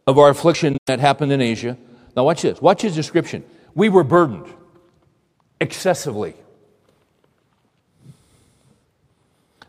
[0.07, 1.77] of our affliction that happened in Asia.
[2.17, 2.61] Now, watch this.
[2.63, 3.45] Watch his description.
[3.75, 4.47] We were burdened
[5.61, 6.35] excessively.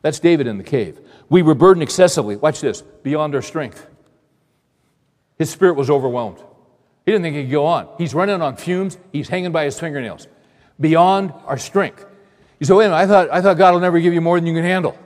[0.01, 0.99] That's David in the cave.
[1.29, 2.35] We were burdened excessively.
[2.35, 3.85] Watch this beyond our strength.
[5.37, 6.39] His spirit was overwhelmed.
[7.05, 7.87] He didn't think he could go on.
[7.97, 10.27] He's running on fumes, he's hanging by his fingernails.
[10.79, 12.05] Beyond our strength.
[12.59, 14.39] You say, wait a minute, I thought, I thought God will never give you more
[14.39, 14.97] than you can handle.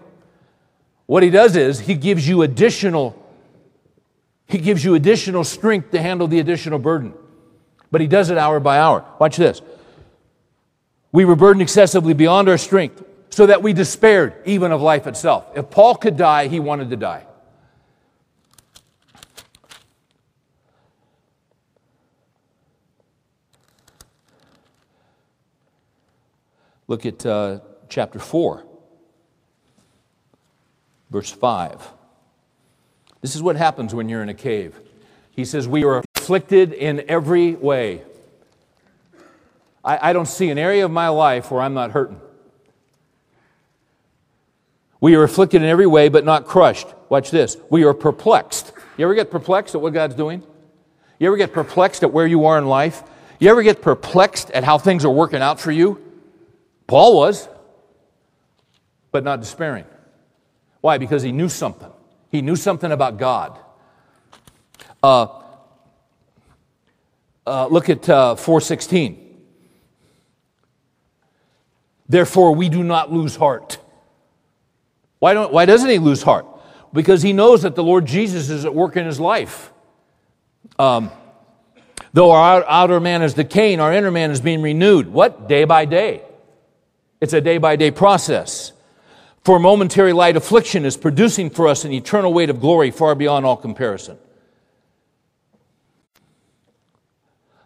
[1.05, 3.17] What he does is he gives you additional
[4.51, 7.13] he gives you additional strength to handle the additional burden.
[7.89, 9.05] But he does it hour by hour.
[9.17, 9.61] Watch this.
[11.13, 15.45] We were burdened excessively beyond our strength, so that we despaired even of life itself.
[15.55, 17.25] If Paul could die, he wanted to die.
[26.91, 28.65] Look at uh, chapter 4,
[31.09, 31.87] verse 5.
[33.21, 34.77] This is what happens when you're in a cave.
[35.31, 38.01] He says, We are afflicted in every way.
[39.85, 42.19] I, I don't see an area of my life where I'm not hurting.
[44.99, 46.87] We are afflicted in every way, but not crushed.
[47.07, 47.55] Watch this.
[47.69, 48.73] We are perplexed.
[48.97, 50.43] You ever get perplexed at what God's doing?
[51.19, 53.01] You ever get perplexed at where you are in life?
[53.39, 56.00] You ever get perplexed at how things are working out for you?
[56.91, 57.47] Paul was,
[59.13, 59.85] but not despairing.
[60.81, 60.97] Why?
[60.97, 61.89] Because he knew something.
[62.29, 63.57] He knew something about God.
[65.01, 65.27] Uh,
[67.47, 69.37] uh, look at uh, 416.
[72.09, 73.77] Therefore, we do not lose heart.
[75.19, 76.45] Why, don't, why doesn't he lose heart?
[76.91, 79.71] Because he knows that the Lord Jesus is at work in his life.
[80.77, 81.09] Um,
[82.11, 85.07] though our outer man is decaying, our inner man is being renewed.
[85.07, 85.47] What?
[85.47, 86.23] Day by day.
[87.21, 88.73] It's a day by day process.
[89.43, 93.45] For momentary light affliction is producing for us an eternal weight of glory far beyond
[93.45, 94.17] all comparison.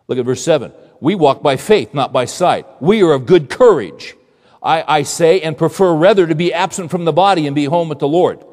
[0.08, 0.72] Look at verse 7.
[1.02, 2.66] We walk by faith, not by sight.
[2.82, 4.16] We are of good courage.
[4.62, 7.90] I, I say, and prefer rather to be absent from the body and be home
[7.90, 8.44] with the Lord.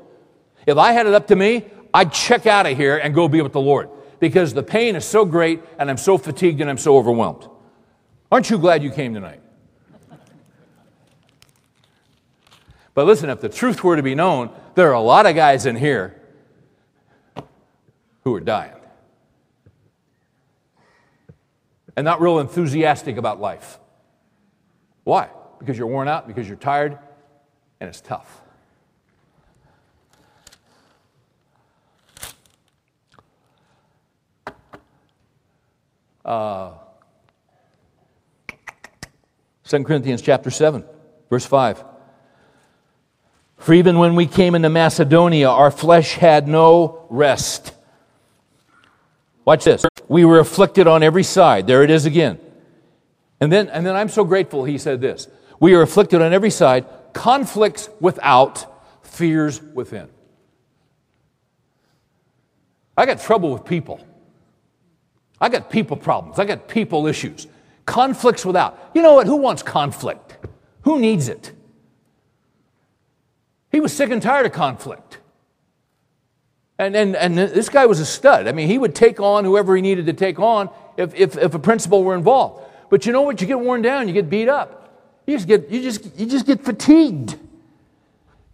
[0.66, 3.42] If I had it up to me, I'd check out of here and go be
[3.42, 6.78] with the Lord because the pain is so great and I'm so fatigued and I'm
[6.78, 7.48] so overwhelmed.
[8.30, 9.41] Aren't you glad you came tonight?
[12.94, 15.66] But listen, if the truth were to be known, there are a lot of guys
[15.66, 16.20] in here
[18.24, 18.74] who are dying
[21.96, 23.78] and not real enthusiastic about life.
[25.04, 25.30] Why?
[25.62, 26.98] because you're worn out, because you're tired,
[27.78, 28.40] and it's tough.
[36.24, 36.72] Uh,
[39.62, 40.84] 2 Corinthians chapter 7,
[41.30, 41.84] verse 5.
[43.62, 47.72] For even when we came into Macedonia, our flesh had no rest.
[49.44, 49.84] Watch this.
[50.08, 51.68] We were afflicted on every side.
[51.68, 52.40] There it is again.
[53.40, 55.28] And then, and then I'm so grateful he said this.
[55.60, 58.66] We are afflicted on every side, conflicts without,
[59.06, 60.08] fears within.
[62.96, 64.04] I got trouble with people.
[65.40, 66.40] I got people problems.
[66.40, 67.46] I got people issues.
[67.86, 68.90] Conflicts without.
[68.92, 69.28] You know what?
[69.28, 70.36] Who wants conflict?
[70.82, 71.52] Who needs it?
[73.72, 75.18] He was sick and tired of conflict.
[76.78, 78.46] And, and, and this guy was a stud.
[78.46, 81.54] I mean, he would take on whoever he needed to take on if, if, if
[81.54, 82.64] a principal were involved.
[82.90, 83.40] But you know what?
[83.40, 84.78] You get worn down, you get beat up.
[85.26, 87.38] You just get, you just, you just get fatigued.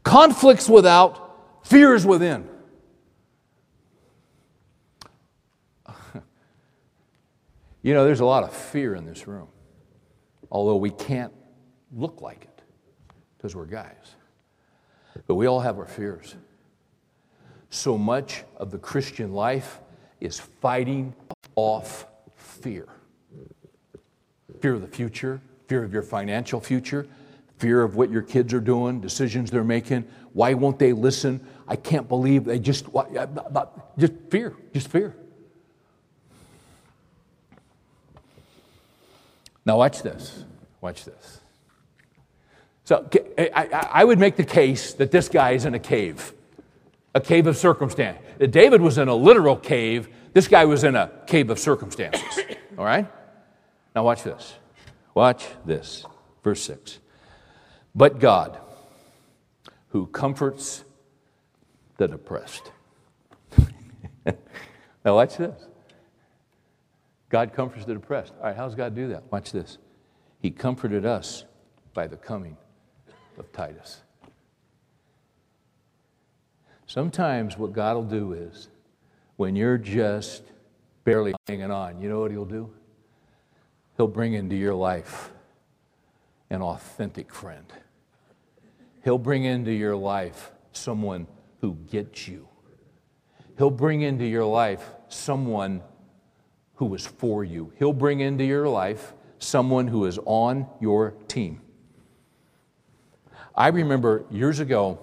[0.05, 2.49] Conflicts without, fears within.
[7.83, 9.49] you know, there's a lot of fear in this room,
[10.51, 11.33] although we can't
[11.93, 12.63] look like it
[13.37, 14.15] because we're guys.
[15.27, 16.35] But we all have our fears.
[17.71, 19.81] So much of the Christian life
[20.21, 21.15] is fighting
[21.55, 22.89] off fear
[24.61, 27.07] fear of the future, fear of your financial future,
[27.59, 30.05] fear of what your kids are doing, decisions they're making.
[30.33, 31.47] Why won't they listen?
[31.67, 32.87] I can't believe they just,
[33.99, 35.15] just fear, just fear.
[39.65, 40.45] Now, watch this.
[40.81, 41.38] Watch this.
[42.89, 46.33] So, I, would make the case that this guy is in a cave,
[47.15, 48.17] a cave of circumstance.
[48.39, 52.39] That David was in a literal cave, this guy was in a cave of circumstances.
[52.79, 53.07] All right?
[53.95, 54.55] Now, watch this.
[55.13, 56.07] Watch this.
[56.43, 56.99] Verse 6.
[57.95, 58.59] But God,
[59.91, 60.83] who comforts
[61.99, 62.73] the depressed.
[65.05, 65.63] now, watch this.
[67.29, 68.33] God comforts the depressed.
[68.39, 69.31] All right, how does God do that?
[69.31, 69.77] Watch this.
[70.41, 71.45] He comforted us
[71.93, 72.57] by the coming
[73.39, 74.01] of Titus.
[76.87, 78.69] Sometimes what God will do is
[79.37, 80.43] when you're just
[81.05, 82.73] barely hanging on, you know what He'll do?
[83.97, 85.31] He'll bring into your life
[86.51, 87.67] an authentic friend.
[89.05, 91.27] He'll bring into your life someone
[91.61, 92.49] who gets you.
[93.59, 95.83] He'll bring into your life someone
[96.77, 97.73] who is for you.
[97.79, 101.61] He'll bring into your life someone who is on your team.
[103.59, 105.01] I remember years ago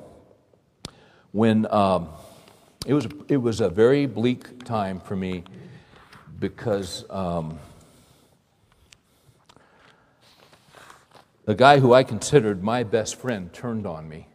[1.33, 2.07] when um,
[2.85, 5.43] it, was, it was a very bleak time for me
[6.39, 7.03] because.
[7.09, 7.59] Um,
[11.43, 14.27] the guy who I considered my best friend turned on me.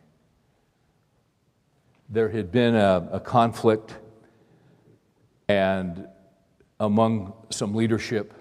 [2.11, 3.97] There had been a, a conflict
[5.49, 6.07] and
[6.79, 8.35] among some leadership.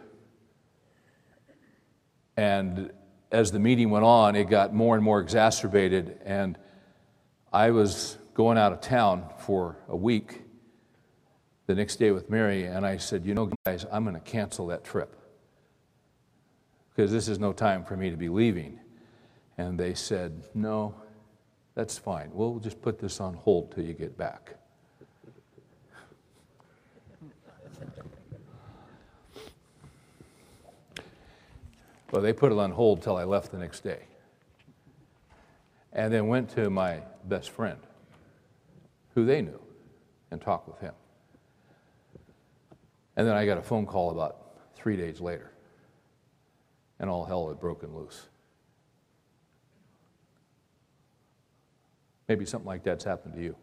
[2.36, 2.92] And
[3.32, 6.20] as the meeting went on, it got more and more exacerbated.
[6.26, 6.58] And
[7.54, 10.42] I was going out of town for a week
[11.68, 14.68] the next day with Mary, and I said, You know, guys, I'm going to cancel
[14.68, 15.16] that trip
[16.90, 18.80] because this is no time for me to be leaving.
[19.58, 20.96] And they said, No,
[21.76, 22.32] that's fine.
[22.34, 24.56] We'll just put this on hold till you get back.
[32.12, 34.04] Well, they put it on hold till I left the next day.
[35.94, 37.80] And then went to my best friend,
[39.16, 39.60] who they knew,
[40.32, 40.94] and talked with him.
[43.16, 45.52] And then I got a phone call about three days later
[47.00, 48.28] and all hell had broken loose.
[52.28, 53.56] Maybe something like that's happened to you.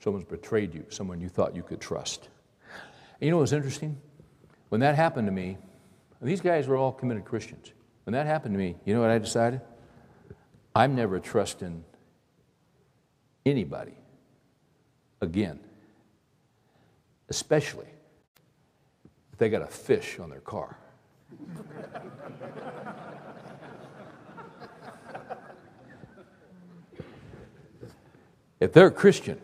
[0.00, 2.28] Someone's betrayed you, someone you thought you could trust.
[3.20, 3.98] And you know what's interesting?
[4.68, 5.56] When that happened to me,
[6.26, 7.72] these guys were all committed Christians.
[8.04, 9.60] When that happened to me, you know what I decided?
[10.74, 11.84] I'm never trusting
[13.46, 13.94] anybody
[15.20, 15.60] again,
[17.28, 17.88] especially
[19.32, 20.76] if they got a fish on their car.
[28.60, 29.40] if they're a Christian,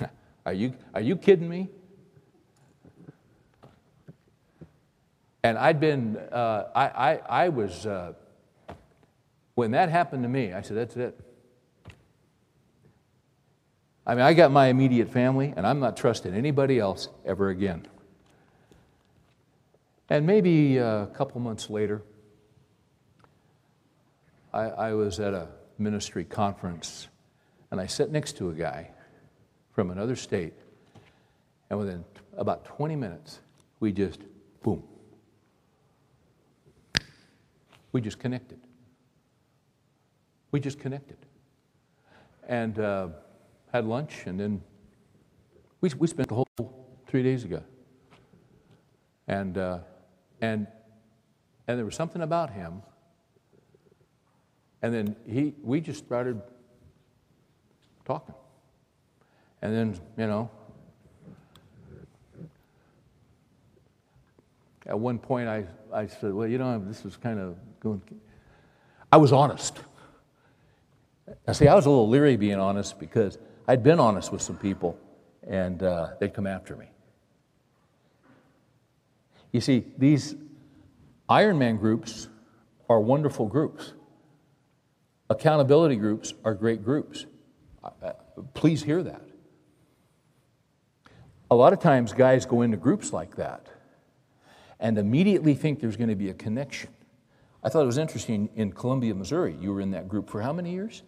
[0.46, 1.68] are you, are you kidding me?
[5.42, 8.14] And I'd been, uh, I, I, I was, uh,
[9.54, 11.18] when that happened to me, I said, that's it.
[14.06, 17.86] I mean, I got my immediate family, and I'm not trusting anybody else ever again.
[20.08, 22.02] And maybe a couple months later,
[24.54, 27.08] I, I, was at a ministry conference
[27.70, 28.90] and I sat next to a guy
[29.72, 30.54] from another state.
[31.68, 32.04] And within
[32.38, 33.40] about 20 minutes,
[33.80, 34.20] we just,
[34.62, 34.82] boom,
[37.92, 38.58] we just connected.
[40.50, 41.18] We just connected.
[42.46, 43.08] And uh,
[43.72, 44.62] had lunch, and then
[45.80, 46.46] we, we spent the whole
[47.06, 47.62] three days ago.
[49.26, 49.78] And, uh,
[50.40, 50.66] and,
[51.66, 52.82] and there was something about him.
[54.80, 56.40] And then he, we just started
[58.04, 58.34] talking.
[59.60, 60.50] And then, you know,
[64.86, 68.02] at one point I, I said, well, you know, this is kind of going.
[69.12, 69.78] I was honest.
[71.46, 74.56] Now, see, I was a little leery being honest because I'd been honest with some
[74.56, 74.98] people
[75.46, 76.86] and uh, they'd come after me.
[79.52, 80.34] You see, these
[81.28, 82.28] Ironman groups
[82.88, 83.92] are wonderful groups.
[85.30, 87.26] Accountability groups are great groups.
[88.54, 89.22] Please hear that.
[91.50, 93.66] A lot of times, guys go into groups like that
[94.80, 96.90] and immediately think there's going to be a connection.
[97.68, 99.54] I thought it was interesting in Columbia, Missouri.
[99.60, 101.02] You were in that group for how many years?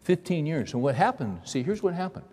[0.00, 0.72] 15 years.
[0.72, 1.42] And what happened?
[1.44, 2.24] See, here's what happened.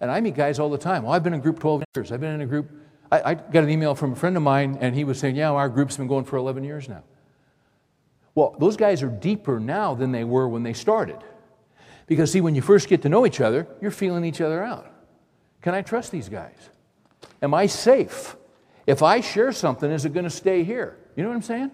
[0.00, 1.02] And I meet guys all the time.
[1.02, 2.12] Well, I've been in a group 12 years.
[2.12, 2.70] I've been in a group.
[3.10, 5.50] I, I got an email from a friend of mine, and he was saying, Yeah,
[5.50, 7.02] our group's been going for 11 years now.
[8.36, 11.18] Well, those guys are deeper now than they were when they started.
[12.06, 14.88] Because, see, when you first get to know each other, you're feeling each other out.
[15.60, 16.70] Can I trust these guys?
[17.42, 18.36] Am I safe?
[18.86, 20.98] If I share something, is it going to stay here?
[21.16, 21.72] You know what I'm saying?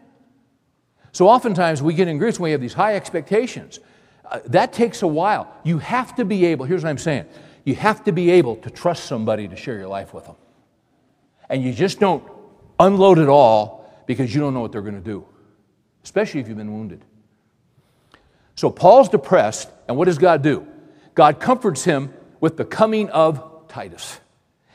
[1.13, 3.81] So oftentimes we get in groups and we have these high expectations.
[4.25, 5.53] Uh, that takes a while.
[5.65, 7.27] You have to be able, here's what I'm saying
[7.65, 10.37] you have to be able to trust somebody to share your life with them.
[11.51, 12.25] And you just don't
[12.81, 15.27] unload it all because you don't know what they're going to do,
[16.03, 17.05] especially if you've been wounded.
[18.55, 20.67] So Paul's depressed, and what does God do?
[21.15, 24.19] God comforts him with the coming of Titus.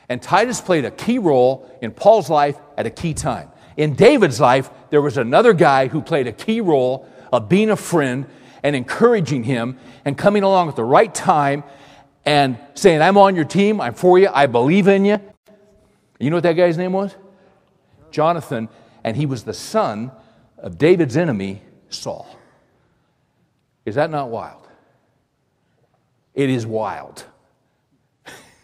[0.08, 3.50] And Titus played a key role in Paul's life at a key time.
[3.78, 7.76] In David's life, there was another guy who played a key role of being a
[7.76, 8.28] friend
[8.62, 11.64] and encouraging him and coming along at the right time
[12.26, 15.20] and saying, I'm on your team, I'm for you, I believe in you.
[16.20, 17.16] You know what that guy's name was?
[18.12, 18.70] Jonathan,
[19.04, 20.12] and he was the son
[20.58, 22.28] of David's enemy, Saul.
[23.86, 24.68] Is that not wild?
[26.34, 27.26] It is wild.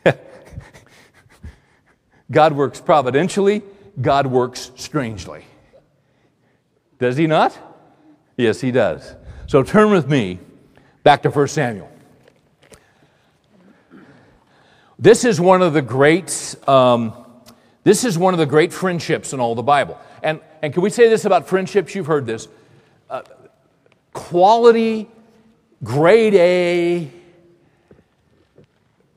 [2.32, 3.62] God works providentially,
[4.02, 5.44] God works strangely.
[7.00, 7.58] Does he not?
[8.38, 9.16] Yes, he does.
[9.48, 10.40] So turn with me
[11.04, 11.90] back to 1 Samuel.
[14.98, 17.14] This is one of the great, um,
[17.84, 19.98] this is one of the great friendships in all the Bible.
[20.22, 21.96] And, and can we say this about friendships?
[21.96, 22.48] You've heard this.
[23.10, 23.22] Uh,
[24.14, 25.08] quality,
[25.84, 27.12] grade A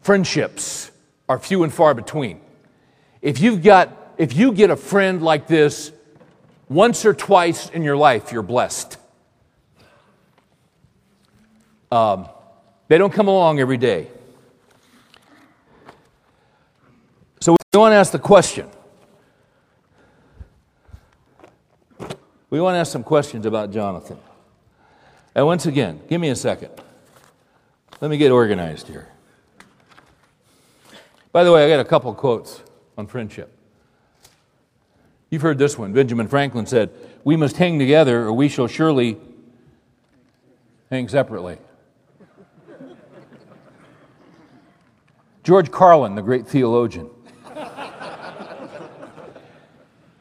[0.03, 0.91] friendships
[1.29, 2.41] are few and far between.
[3.21, 5.93] If you've got, if you get a friend like this
[6.69, 8.97] once or twice in your life, you're blessed.
[11.91, 12.29] Um,
[12.89, 14.09] they don't come along every day.
[17.41, 18.69] So we want to ask the question.
[22.49, 24.19] We want to ask some questions about Jonathan.
[25.35, 26.71] And once again, give me a second.
[28.01, 29.09] Let me get organized here.
[31.33, 32.63] By the way, I got a couple quotes
[32.99, 33.52] on friendship.
[35.33, 35.95] You've heard this one.
[35.95, 36.91] Benjamin Franklin said,
[37.25, 39.17] We must hang together or we shall surely
[40.91, 41.57] hang separately.
[45.43, 47.09] George Carlin, the great theologian,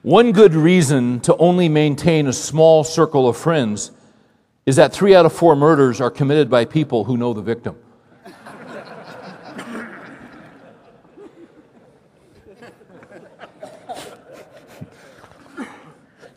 [0.02, 3.92] One good reason to only maintain a small circle of friends
[4.66, 7.76] is that three out of four murders are committed by people who know the victim.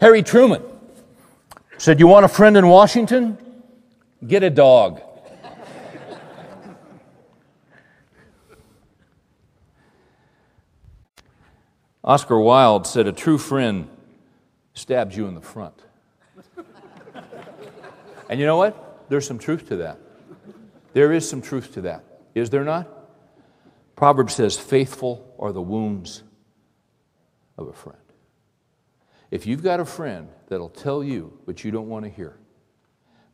[0.05, 0.63] Harry Truman
[1.79, 3.39] said, You want a friend in Washington?
[4.27, 5.01] Get a dog.
[12.05, 13.89] Oscar Wilde said, A true friend
[14.75, 15.81] stabs you in the front.
[18.29, 19.09] and you know what?
[19.09, 19.99] There's some truth to that.
[20.93, 22.05] There is some truth to that.
[22.35, 22.87] Is there not?
[23.97, 26.25] Proverbs says, Faithful are the wounds
[27.57, 28.04] of a friend.
[29.35, 32.39] If you've got a friend that'll tell you what you don't want to hear,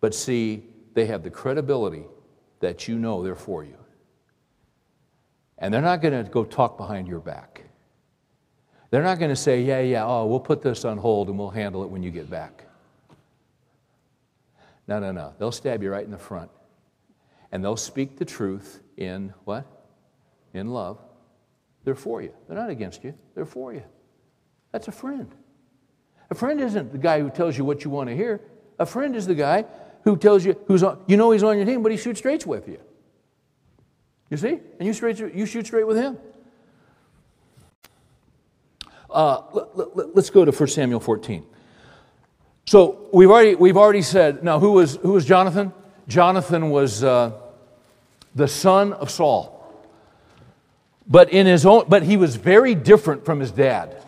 [0.01, 2.05] but see, they have the credibility
[2.61, 3.77] that you know they're for you,
[5.59, 7.65] and they're not going to go talk behind your back.
[8.89, 11.51] They're not going to say, yeah, yeah, oh, we'll put this on hold and we'll
[11.51, 12.65] handle it when you get back.
[14.89, 15.35] No, no, no.
[15.39, 16.51] They'll stab you right in the front.
[17.53, 19.67] And they'll speak the truth in what?
[20.55, 20.99] In love.
[21.85, 22.33] They're for you.
[22.49, 23.83] They're not against you, they're for you.
[24.73, 25.31] That's a friend.
[26.31, 28.41] A friend isn't the guy who tells you what you want to hear.
[28.79, 29.65] A friend is the guy
[30.05, 32.47] who tells you who's on, you know he's on your team, but he shoots straight
[32.47, 32.79] with you.
[34.31, 34.59] You see?
[34.79, 36.17] And you, straight, you shoot straight with him.
[39.11, 39.43] Uh,
[39.75, 41.45] let, us go to 1 Samuel 14.
[42.67, 45.73] So we've already, we've already said, now who was, who was Jonathan?
[46.07, 47.33] Jonathan was uh,
[48.37, 49.57] the son of Saul.
[51.09, 54.01] But, in his own, but he was very different from his dad.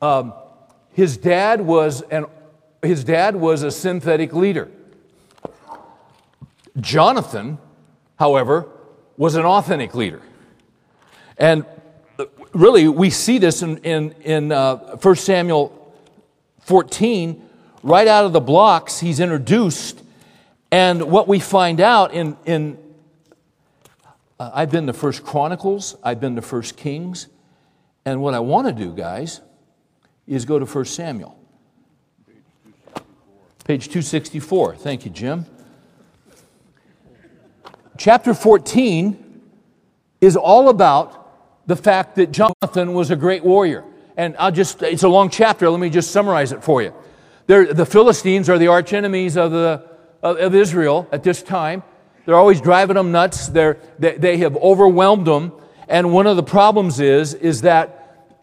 [0.00, 0.34] Um,
[0.92, 2.26] his, dad was an,
[2.82, 4.70] his dad was a synthetic leader.
[6.78, 7.58] Jonathan,
[8.18, 8.68] however,
[9.16, 10.22] was an authentic leader.
[11.36, 11.64] And
[12.52, 15.94] really, we see this in, in, in uh, 1 Samuel
[16.60, 17.48] 14.
[17.82, 20.02] Right out of the blocks, he's introduced.
[20.70, 22.78] And what we find out in, in
[24.38, 27.28] uh, I've been to First Chronicles, I've been to First Kings,
[28.04, 29.40] and what I want to do, guys,
[30.30, 31.36] is go to 1 Samuel.
[33.64, 34.76] Page 264.
[34.76, 35.44] Thank you, Jim.
[37.98, 39.42] Chapter 14
[40.20, 43.84] is all about the fact that Jonathan was a great warrior.
[44.16, 45.68] And I'll just, it's a long chapter.
[45.68, 46.94] Let me just summarize it for you.
[47.46, 49.84] They're, the Philistines are the arch enemies of, the,
[50.22, 51.82] of, of, Israel at this time.
[52.24, 53.48] They're always driving them nuts.
[53.48, 55.52] They're, they, they have overwhelmed them.
[55.88, 57.99] And one of the problems is, is that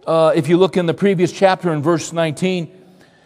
[0.08, 2.72] uh, if you look in the previous chapter in verse 19,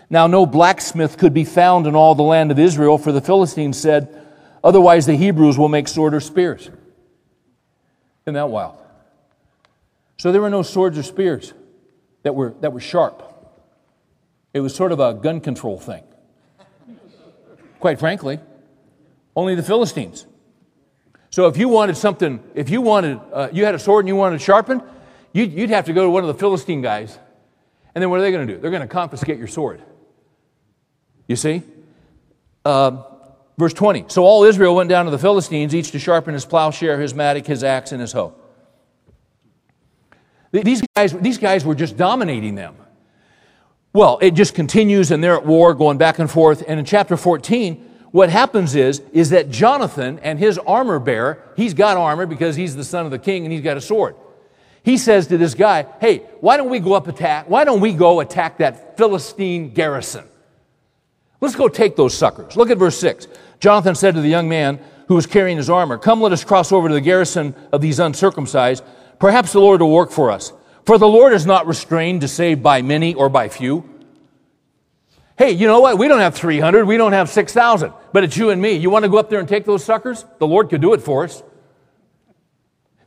[0.10, 3.80] now no blacksmith could be found in all the land of Israel, for the Philistines
[3.80, 4.18] said,
[4.64, 6.70] Otherwise the Hebrews will make sword or spears.
[8.26, 8.78] Isn't that wild?
[10.18, 11.54] So there were no swords or spears
[12.24, 13.24] that were, that were sharp.
[14.54, 16.04] It was sort of a gun control thing.
[17.80, 18.40] Quite frankly,
[19.36, 20.26] only the Philistines.
[21.30, 24.16] So if you wanted something, if you wanted, uh, you had a sword and you
[24.16, 24.82] wanted it sharpened,
[25.34, 27.18] you'd, you'd have to go to one of the Philistine guys.
[27.94, 28.60] And then what are they going to do?
[28.60, 29.82] They're going to confiscate your sword.
[31.28, 31.64] You see?
[32.64, 33.04] Uh,
[33.58, 34.06] verse 20.
[34.08, 37.46] So all Israel went down to the Philistines, each to sharpen his plowshare, his mattock,
[37.46, 38.36] his axe, and his hoe.
[40.52, 42.76] These guys, these guys were just dominating them.
[43.94, 46.64] Well, it just continues and they're at war going back and forth.
[46.68, 51.74] And in chapter 14, what happens is, is that Jonathan and his armor bearer, he's
[51.74, 54.16] got armor because he's the son of the king and he's got a sword.
[54.84, 57.94] He says to this guy, hey, why don't we go up attack, why don't we
[57.94, 60.26] go attack that Philistine garrison?
[61.40, 62.56] Let's go take those suckers.
[62.56, 63.28] Look at verse 6.
[63.60, 66.72] Jonathan said to the young man who was carrying his armor, Come, let us cross
[66.72, 68.84] over to the garrison of these uncircumcised
[69.22, 70.52] Perhaps the Lord will work for us.
[70.84, 73.88] For the Lord is not restrained to save by many or by few.
[75.38, 76.00] Hey, you know what?
[76.00, 78.74] We don't have 300, we don't have 6,000, but it's you and me.
[78.74, 80.26] You want to go up there and take those suckers?
[80.40, 81.44] The Lord could do it for us.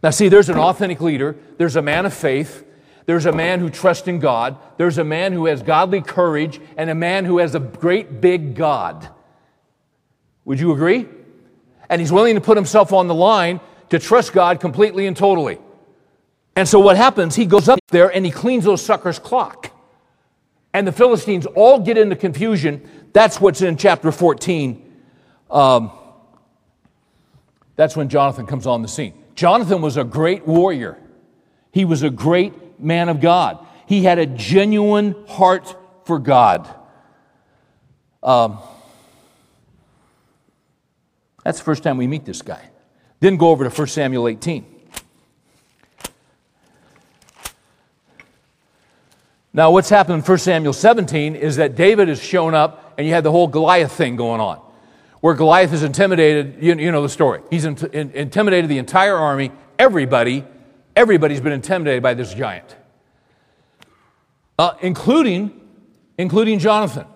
[0.04, 2.62] Now, see, there's an authentic leader, there's a man of faith,
[3.06, 6.90] there's a man who trusts in God, there's a man who has godly courage, and
[6.90, 9.08] a man who has a great big God.
[10.44, 11.06] Would you agree?
[11.88, 15.58] And he's willing to put himself on the line to trust God completely and totally.
[16.54, 19.70] And so what happens, he goes up there and he cleans those suckers' clock.
[20.74, 22.86] And the Philistines all get into confusion.
[23.14, 25.00] That's what's in chapter 14.
[25.50, 25.92] Um,
[27.74, 29.23] that's when Jonathan comes on the scene.
[29.34, 30.98] Jonathan was a great warrior,
[31.72, 33.64] he was a great man of God.
[33.86, 36.72] He had a genuine heart for God.
[38.22, 38.58] Um,
[41.44, 42.70] that's the first time we meet this guy.
[43.20, 44.64] Then go over to 1 Samuel 18.
[49.52, 53.12] Now, what's happened in 1 Samuel 17 is that David has shown up and you
[53.12, 54.60] had the whole Goliath thing going on,
[55.24, 56.58] where Goliath is intimidated.
[56.60, 57.40] You, you know the story.
[57.48, 59.52] He's in, in, intimidated the entire army.
[59.78, 60.44] Everybody,
[60.94, 62.76] everybody's been intimidated by this giant,
[64.58, 65.58] uh, including,
[66.18, 67.06] including Jonathan,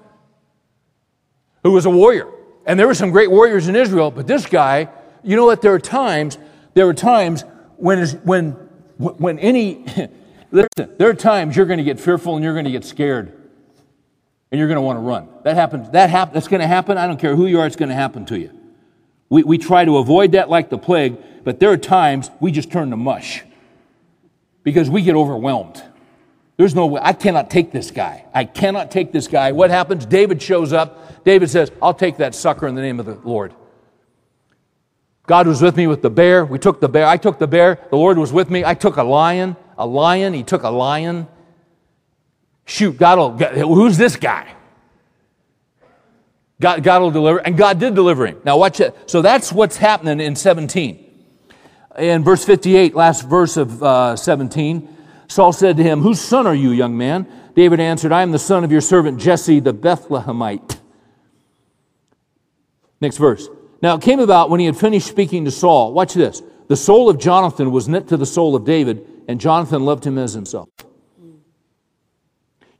[1.62, 2.32] who was a warrior.
[2.64, 4.88] And there were some great warriors in Israel, but this guy,
[5.22, 5.60] you know what?
[5.60, 6.38] There are times,
[6.72, 7.44] there are times
[7.76, 8.52] when, when,
[8.96, 9.84] when any,
[10.50, 13.37] Listen, there are times you're going to get fearful and you're going to get scared
[14.50, 15.28] and you're going to want to run.
[15.44, 15.90] That happens.
[15.90, 16.98] That hap- that's going to happen.
[16.98, 18.50] I don't care who you are, it's going to happen to you.
[19.28, 22.70] We, we try to avoid that like the plague, but there are times we just
[22.72, 23.42] turn to mush
[24.62, 25.82] because we get overwhelmed.
[26.56, 27.00] There's no way.
[27.04, 28.24] I cannot take this guy.
[28.34, 29.52] I cannot take this guy.
[29.52, 30.06] What happens?
[30.06, 31.24] David shows up.
[31.24, 33.54] David says, I'll take that sucker in the name of the Lord.
[35.26, 36.44] God was with me with the bear.
[36.44, 37.06] We took the bear.
[37.06, 37.78] I took the bear.
[37.90, 38.64] The Lord was with me.
[38.64, 40.34] I took a lion a lion.
[40.34, 41.28] He took a lion.
[42.68, 44.54] Shoot, God will, who's this guy?
[46.60, 48.42] God, God will deliver, and God did deliver him.
[48.44, 48.94] Now watch it.
[49.06, 51.02] So that's what's happening in 17.
[51.96, 54.96] In verse 58, last verse of uh, 17,
[55.28, 57.26] Saul said to him, Whose son are you, young man?
[57.54, 60.78] David answered, I am the son of your servant Jesse the Bethlehemite.
[63.00, 63.48] Next verse.
[63.80, 65.94] Now it came about when he had finished speaking to Saul.
[65.94, 66.42] Watch this.
[66.66, 70.18] The soul of Jonathan was knit to the soul of David, and Jonathan loved him
[70.18, 70.68] as himself.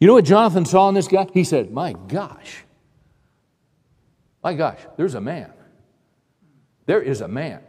[0.01, 1.26] You know what Jonathan saw in this guy?
[1.34, 2.64] He said, My gosh,
[4.42, 5.53] my gosh, there's a man.
[6.86, 7.61] There is a man.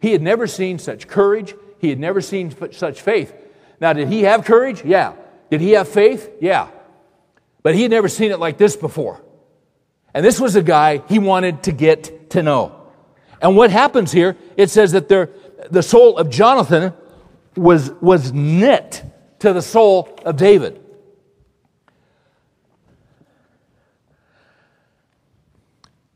[0.00, 1.54] He had never seen such courage.
[1.78, 3.34] He had never seen such faith.
[3.80, 4.84] Now, did he have courage?
[4.84, 5.14] Yeah.
[5.50, 6.30] Did he have faith?
[6.40, 6.68] Yeah.
[7.62, 9.20] But he had never seen it like this before.
[10.14, 12.80] And this was a guy he wanted to get to know.
[13.42, 15.30] And what happens here, it says that there,
[15.70, 16.92] the soul of Jonathan
[17.56, 19.02] was, was knit
[19.40, 20.79] to the soul of David.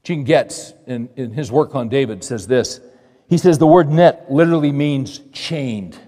[0.05, 2.81] Gene Getz, in, in his work on David, says this.
[3.29, 5.99] He says the word net literally means chained.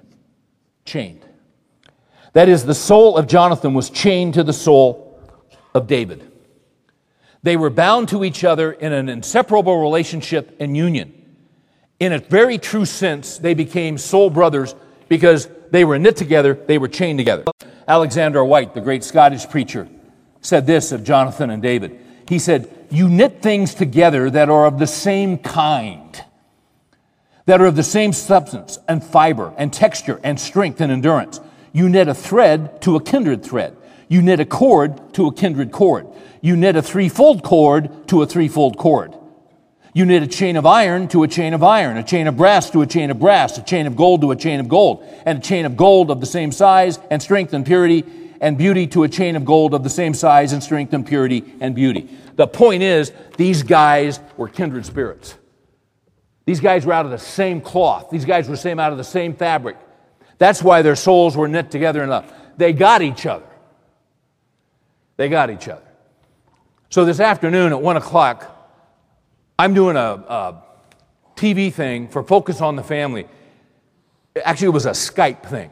[0.85, 1.25] Chained.
[2.35, 5.19] That is, the soul of Jonathan was chained to the soul
[5.75, 6.31] of David.
[7.43, 11.15] They were bound to each other in an inseparable relationship and union.
[11.99, 14.75] In a very true sense, they became soul brothers
[15.09, 17.45] because they were knit together, they were chained together.
[17.89, 19.89] Alexander Whyte, the great Scottish preacher,
[20.43, 22.06] said this of Jonathan and David.
[22.29, 26.23] He said, You knit things together that are of the same kind,
[27.47, 31.41] that are of the same substance and fiber and texture and strength and endurance.
[31.73, 33.77] You knit a thread to a kindred thread.
[34.09, 36.07] You knit a cord to a kindred cord.
[36.41, 39.15] You knit a threefold cord to a threefold cord.
[39.93, 42.69] You knit a chain of iron to a chain of iron, a chain of brass
[42.71, 45.39] to a chain of brass, a chain of gold to a chain of gold, and
[45.39, 48.05] a chain of gold of the same size and strength and purity
[48.41, 51.45] and beauty to a chain of gold of the same size and strength and purity
[51.61, 52.09] and beauty.
[52.37, 55.37] The point is, these guys were kindred spirits.
[56.45, 58.11] These guys were out of the same cloth.
[58.11, 59.77] These guys were same out of the same fabric.
[60.39, 62.33] That's why their souls were knit together enough.
[62.57, 63.47] They got each other.
[65.17, 65.83] They got each other.
[66.91, 68.53] So this afternoon at one o'clock,
[69.59, 70.63] I'm doing a, a
[71.35, 73.27] TV thing for Focus on the Family.
[74.45, 75.71] Actually, it was a Skype thing.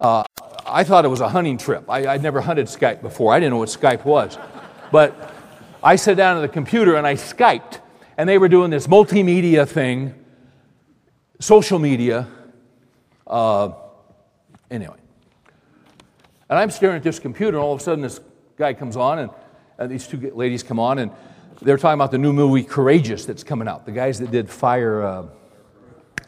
[0.00, 0.24] Uh,
[0.70, 1.88] I thought it was a hunting trip.
[1.88, 3.32] I, would never hunted Skype before.
[3.32, 4.38] I didn't know what Skype was.
[4.92, 5.34] But
[5.82, 7.80] I sat down at the computer and I Skyped,
[8.16, 10.14] and they were doing this multimedia thing,
[11.40, 12.28] social media.
[13.26, 13.72] Uh,
[14.70, 14.96] anyway.
[16.48, 18.20] And I'm staring at this computer, and all of a sudden this
[18.56, 19.30] guy comes on, and,
[19.78, 21.12] and these two ladies come on, and
[21.62, 23.86] they're talking about the new movie Courageous that's coming out.
[23.86, 25.26] The guys that did Fire, uh,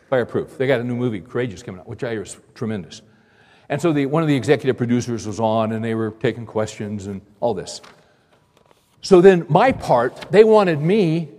[0.09, 0.57] Fireproof.
[0.59, 3.03] They got a new movie, Courageous, coming out, which I hear is tremendous.
[3.73, 7.07] And so the, one of the executive producers was on, and they were taking questions
[7.07, 7.81] and all this.
[9.01, 11.31] So then my part, they wanted me,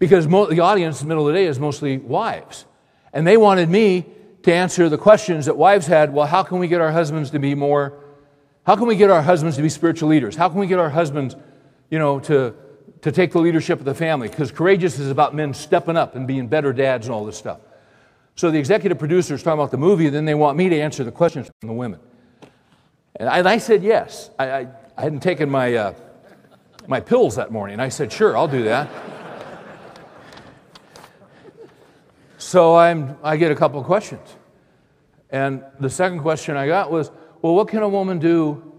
[0.00, 2.64] because mo- the audience in the middle of the day is mostly wives.
[3.12, 4.04] And they wanted me
[4.42, 7.38] to answer the questions that wives had well, how can we get our husbands to
[7.38, 7.94] be more,
[8.66, 10.34] how can we get our husbands to be spiritual leaders?
[10.34, 11.36] How can we get our husbands,
[11.88, 12.52] you know, to,
[13.02, 14.26] to take the leadership of the family?
[14.26, 17.60] Because courageous is about men stepping up and being better dads and all this stuff.
[18.34, 20.80] So the executive producer is talking about the movie, and then they want me to
[20.80, 22.00] answer the questions from the women.
[23.16, 24.30] And I, and I said yes.
[24.38, 25.94] I, I, I, hadn't taken my, uh,
[26.86, 27.78] my pills that morning.
[27.78, 28.88] I said, sure, I'll do that.
[32.38, 34.36] so I'm, I get a couple of questions.
[35.30, 37.10] And the second question I got was,
[37.42, 38.72] well, what can a woman do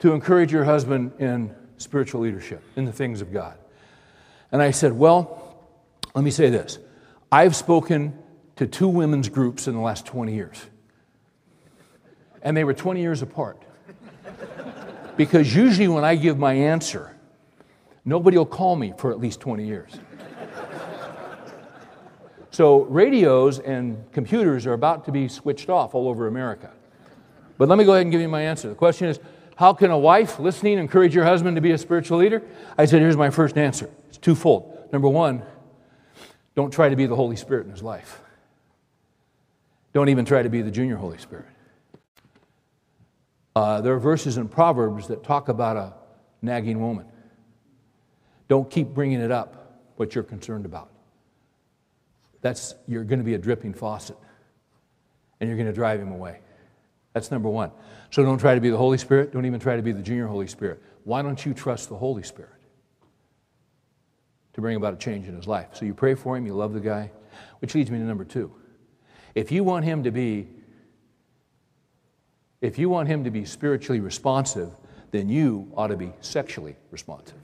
[0.00, 3.56] to encourage your husband in spiritual leadership, in the things of God?
[4.50, 5.56] And I said, well,
[6.14, 6.78] let me say this.
[7.30, 8.21] I've spoken
[8.56, 10.66] to two women's groups in the last 20 years.
[12.42, 13.62] And they were 20 years apart.
[15.16, 17.16] Because usually when I give my answer,
[18.04, 19.92] nobody will call me for at least 20 years.
[22.50, 26.70] So radios and computers are about to be switched off all over America.
[27.56, 28.68] But let me go ahead and give you my answer.
[28.68, 29.20] The question is
[29.56, 32.42] how can a wife listening encourage your husband to be a spiritual leader?
[32.76, 33.88] I said, here's my first answer.
[34.08, 34.88] It's twofold.
[34.92, 35.42] Number one,
[36.54, 38.21] don't try to be the Holy Spirit in his life.
[39.92, 41.46] Don't even try to be the junior Holy Spirit.
[43.54, 45.94] Uh, there are verses in Proverbs that talk about a
[46.40, 47.06] nagging woman.
[48.48, 50.90] Don't keep bringing it up, what you're concerned about.
[52.40, 54.16] That's, you're going to be a dripping faucet,
[55.40, 56.40] and you're going to drive him away.
[57.12, 57.70] That's number one.
[58.10, 59.32] So don't try to be the Holy Spirit.
[59.32, 60.82] Don't even try to be the junior Holy Spirit.
[61.04, 62.50] Why don't you trust the Holy Spirit
[64.54, 65.68] to bring about a change in his life?
[65.74, 67.10] So you pray for him, you love the guy,
[67.60, 68.52] which leads me to number two.
[69.34, 70.48] If you want him to be
[72.60, 74.70] if you want him to be spiritually responsive,
[75.10, 77.36] then you ought to be sexually responsive.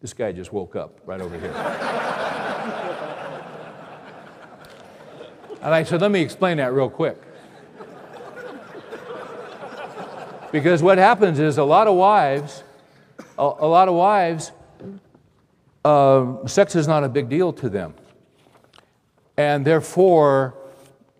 [0.00, 1.52] This guy just woke up right over here.
[5.62, 7.22] and I said, let me explain that real quick.
[10.50, 12.64] Because what happens is a lot of wives
[13.38, 14.52] a, a lot of wives,
[15.84, 17.94] uh, sex is not a big deal to them.
[19.36, 20.54] And therefore,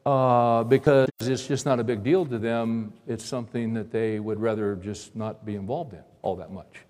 [0.05, 4.41] uh, because it's just not a big deal to them, it's something that they would
[4.41, 6.81] rather just not be involved in all that much.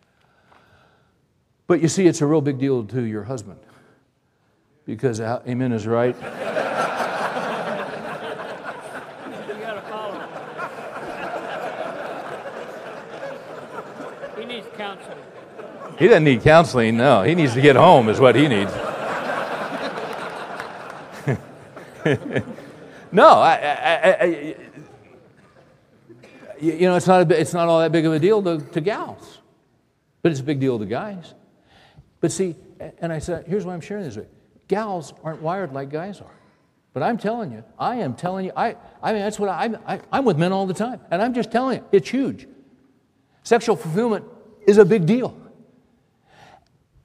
[1.66, 3.60] But you see, it's a real big deal to your husband.
[4.84, 6.16] Because, uh, amen is right.
[9.48, 10.18] You gotta follow.
[14.36, 15.18] He needs counseling.
[15.98, 17.22] He doesn't need counseling, no.
[17.22, 18.72] He needs to get home, is what he needs.
[23.12, 24.57] no, I, I, I,
[26.61, 28.80] you know, it's not, a, it's not all that big of a deal to, to
[28.80, 29.40] gals,
[30.22, 31.34] but it's a big deal to guys.
[32.20, 32.57] But see,
[32.98, 34.30] and I said, here's why I'm sharing this with you.
[34.68, 36.34] Gals aren't wired like guys are.
[36.92, 40.00] But I'm telling you, I am telling you, I, I mean, that's what I, I,
[40.12, 41.00] I'm with men all the time.
[41.11, 42.46] And I'm just telling you, it's huge.
[43.44, 44.24] Sexual fulfillment
[44.66, 45.36] is a big deal.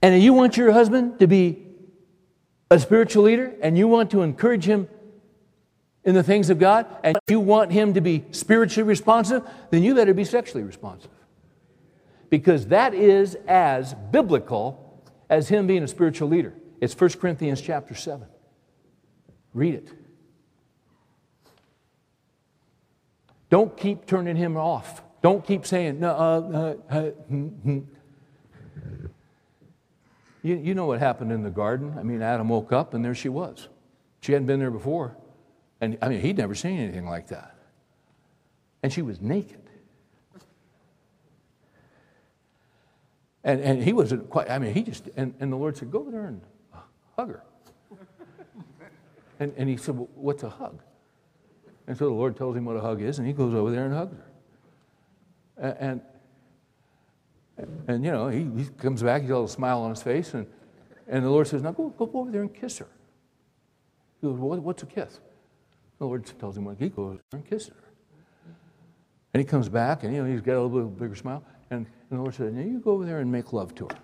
[0.01, 1.66] And you want your husband to be
[2.69, 4.87] a spiritual leader and you want to encourage him
[6.03, 9.95] in the things of God and you want him to be spiritually responsive, then you
[9.95, 11.11] better be sexually responsive.
[12.29, 16.53] Because that is as biblical as him being a spiritual leader.
[16.79, 18.27] It's 1 Corinthians chapter 7.
[19.53, 19.89] Read it.
[23.49, 25.01] Don't keep turning him off.
[25.21, 27.11] Don't keep saying, no, uh, uh,
[27.69, 27.79] uh.
[30.47, 31.95] You, you know what happened in the garden.
[31.99, 33.67] I mean, Adam woke up and there she was.
[34.21, 35.17] She hadn't been there before.
[35.81, 37.53] And I mean, he'd never seen anything like that.
[38.81, 39.59] And she was naked.
[43.43, 45.99] And, and he wasn't quite, I mean, he just, and, and the Lord said, go
[45.99, 46.41] over there and
[47.17, 47.43] hug her.
[49.39, 50.81] And, and he said, well, what's a hug?
[51.85, 53.85] And so the Lord tells him what a hug is, and he goes over there
[53.85, 54.15] and hugs
[55.57, 55.69] her.
[55.79, 56.01] And,
[57.87, 60.33] and, you know, he, he comes back, he's got a little smile on his face,
[60.33, 60.45] and,
[61.07, 62.87] and the Lord says, now go, go over there and kiss her.
[64.21, 65.19] He goes, what's a kiss?
[65.99, 67.87] The Lord tells him what he goes and kisses her.
[69.33, 71.43] And he comes back, and you know, he's got a little bit bigger smile.
[71.69, 73.97] And, and the Lord said, Now you go over there and make love to her.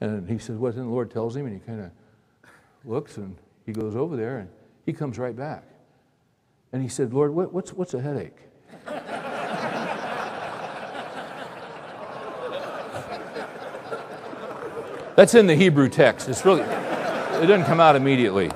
[0.00, 0.74] And he says, What?
[0.74, 1.90] Then the Lord tells him, and he kind of
[2.84, 3.36] looks, and
[3.66, 4.48] he goes over there, and
[4.84, 5.64] he comes right back.
[6.72, 8.38] And he said, Lord, what, what's, what's a headache?
[15.20, 16.30] That's in the Hebrew text.
[16.30, 18.50] It's really, it doesn't come out immediately.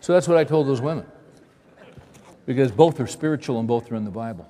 [0.00, 1.06] So that's what I told those women.
[2.44, 4.46] Because both are spiritual and both are in the Bible.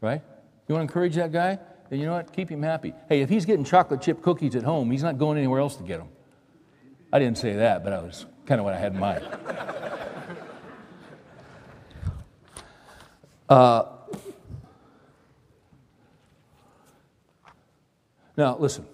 [0.00, 0.20] Right?
[0.66, 1.60] You want to encourage that guy?
[1.88, 2.32] Then you know what?
[2.32, 2.92] Keep him happy.
[3.08, 5.84] Hey, if he's getting chocolate chip cookies at home, he's not going anywhere else to
[5.84, 6.08] get them.
[7.12, 9.24] I didn't say that, but that was kind of what I had in mind.
[13.48, 13.84] Uh,
[18.36, 18.86] now, listen.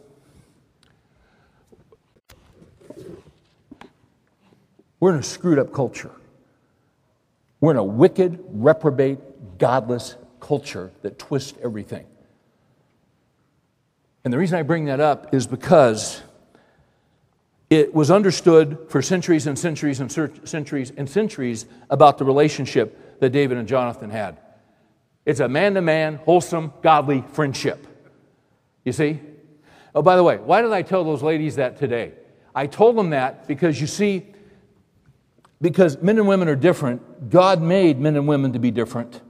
[5.01, 6.13] We're in a screwed up culture.
[7.61, 12.07] We're in a wicked, reprobate, godless culture that twists everything.
[14.25, 16.23] And the reason I bring that up is because
[17.69, 20.13] it was understood for centuries and centuries and
[20.45, 24.39] centuries and centuries about the relationship that David and Jonathan had.
[25.25, 27.87] It's a man to man, wholesome, godly friendship.
[28.85, 29.21] You see?
[29.95, 32.13] Oh, by the way, why did I tell those ladies that today?
[32.55, 34.27] I told them that because you see,
[35.61, 37.31] because men and women are different.
[37.31, 39.21] God made men and women to be different.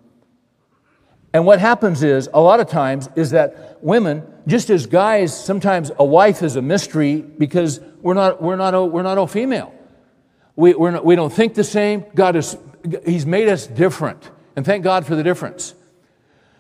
[1.35, 5.91] And what happens is, a lot of times, is that women, just as guys, sometimes
[5.99, 9.73] a wife is a mystery because we're not, we're not, we're not all female.
[10.57, 12.05] We, we're not, we don't think the same.
[12.15, 12.57] God is,
[13.07, 14.31] He's made us different.
[14.57, 15.75] And thank God for the difference.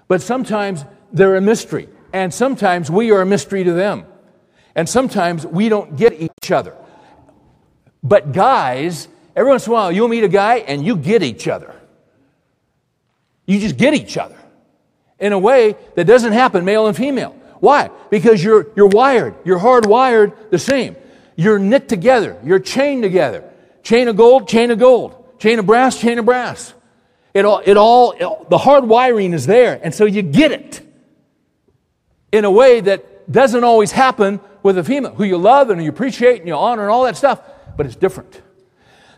[0.08, 1.88] But sometimes they're a mystery.
[2.12, 4.06] And sometimes we are a mystery to them.
[4.74, 6.76] And sometimes we don't get each other.
[8.02, 11.48] But guys, Every once in a while, you'll meet a guy and you get each
[11.48, 11.74] other.
[13.46, 14.36] You just get each other
[15.18, 17.34] in a way that doesn't happen male and female.
[17.60, 17.90] Why?
[18.10, 20.96] Because you're, you're wired, you're hardwired the same.
[21.36, 23.48] You're knit together, you're chained together.
[23.82, 25.18] Chain of gold, chain of gold.
[25.38, 26.74] Chain of brass, chain of brass.
[27.34, 30.82] It all, it all, it, the hard wiring is there, and so you get it
[32.32, 35.90] in a way that doesn't always happen with a female who you love and you
[35.90, 37.40] appreciate and you honor and all that stuff,
[37.76, 38.40] but it's different.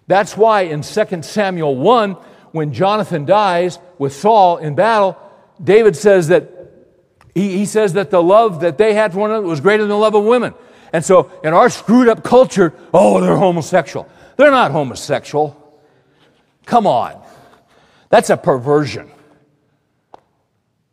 [0.06, 2.12] That's why in 2 Samuel 1,
[2.52, 5.18] when Jonathan dies with Saul in battle,
[5.62, 6.50] David says that
[7.34, 9.90] he, he says that the love that they had for one another was greater than
[9.90, 10.54] the love of women.
[10.92, 14.08] And so in our screwed up culture, oh, they're homosexual.
[14.36, 15.60] They're not homosexual.
[16.66, 17.20] Come on.
[18.08, 19.10] That's a perversion.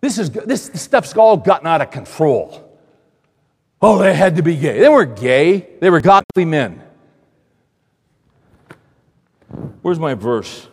[0.01, 2.67] This, is, this stuff's all gotten out of control.
[3.79, 4.79] Oh, they had to be gay.
[4.79, 6.83] They weren't gay, they were godly men.
[9.81, 10.67] Where's my verse?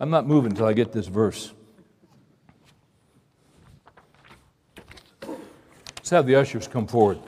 [0.00, 1.52] I'm not moving until I get this verse.
[5.96, 7.18] Let's have the ushers come forward.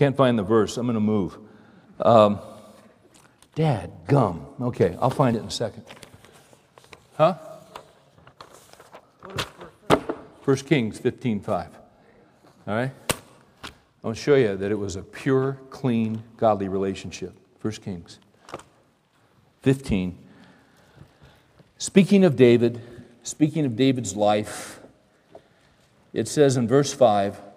[0.00, 0.78] Can't find the verse.
[0.78, 1.36] I'm going to move.
[1.98, 2.38] Um,
[3.54, 4.46] Dad, gum.
[4.58, 5.84] Okay, I'll find it in a second.
[7.18, 7.34] Huh?
[10.42, 11.66] 1 Kings 15 5.
[12.66, 12.90] All right?
[13.62, 13.68] I
[14.00, 17.34] want to show you that it was a pure, clean, godly relationship.
[17.60, 18.20] 1 Kings
[19.60, 20.16] 15.
[21.76, 22.80] Speaking of David,
[23.22, 24.80] speaking of David's life,
[26.14, 27.49] it says in verse 5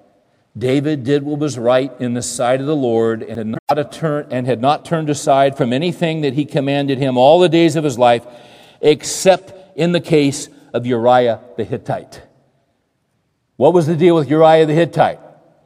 [0.57, 4.27] David did what was right in the sight of the Lord and had, not turn,
[4.29, 7.83] and had not turned aside from anything that he commanded him all the days of
[7.83, 8.25] his life,
[8.79, 12.21] except in the case of Uriah the Hittite.
[13.55, 15.19] What was the deal with Uriah the Hittite?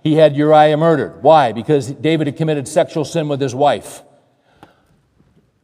[0.04, 1.22] He had Uriah murdered.
[1.22, 1.52] Why?
[1.52, 4.04] Because David had committed sexual sin with his wife.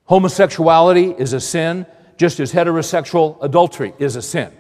[0.05, 1.85] Homosexuality is a sin,
[2.17, 4.51] just as heterosexual adultery is a sin.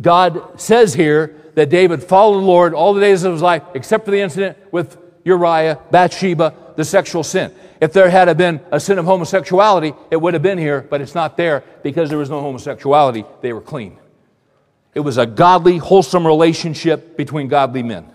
[0.00, 4.04] God says here that David followed the Lord all the days of his life, except
[4.04, 7.52] for the incident with Uriah, Bathsheba, the sexual sin.
[7.80, 11.16] If there had been a sin of homosexuality, it would have been here, but it's
[11.16, 13.24] not there because there was no homosexuality.
[13.40, 13.98] They were clean.
[14.94, 18.08] It was a godly, wholesome relationship between godly men.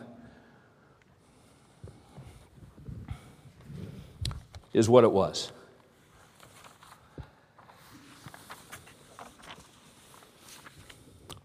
[4.72, 5.52] Is what it was.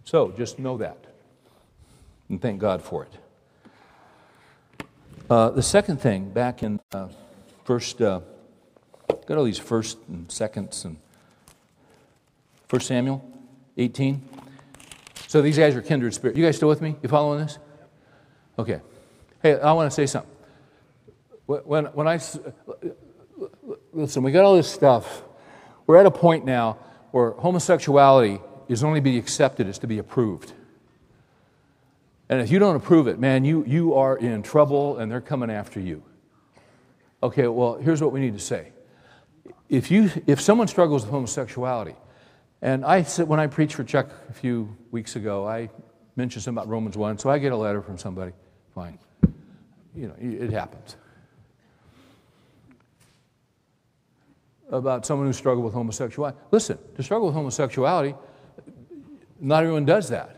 [0.04, 1.07] So just know that
[2.28, 3.12] and thank God for it.
[5.30, 7.08] Uh, the second thing, back in uh,
[7.64, 8.20] first, uh,
[9.26, 10.96] got all these first and seconds and
[12.66, 13.22] First Samuel
[13.76, 14.22] 18.
[15.26, 16.36] So these guys are kindred spirit.
[16.36, 16.96] You guys still with me?
[17.02, 17.58] You following this?
[18.58, 18.80] Okay.
[19.42, 20.30] Hey, I want to say something.
[21.46, 22.20] When, when I
[23.92, 25.22] listen, we got all this stuff.
[25.86, 26.78] We're at a point now
[27.10, 30.52] where homosexuality is only to be accepted, it's to be approved.
[32.28, 35.50] And if you don't approve it, man, you, you are in trouble and they're coming
[35.50, 36.02] after you.
[37.22, 38.72] Okay, well, here's what we need to say.
[39.68, 41.96] If, you, if someone struggles with homosexuality,
[42.60, 45.70] and I said, when I preached for Chuck a few weeks ago, I
[46.16, 48.32] mentioned something about Romans 1, so I get a letter from somebody.
[48.74, 48.98] Fine.
[49.94, 50.96] You know, it happens.
[54.70, 56.38] About someone who struggled with homosexuality.
[56.50, 58.14] Listen, to struggle with homosexuality,
[59.40, 60.37] not everyone does that.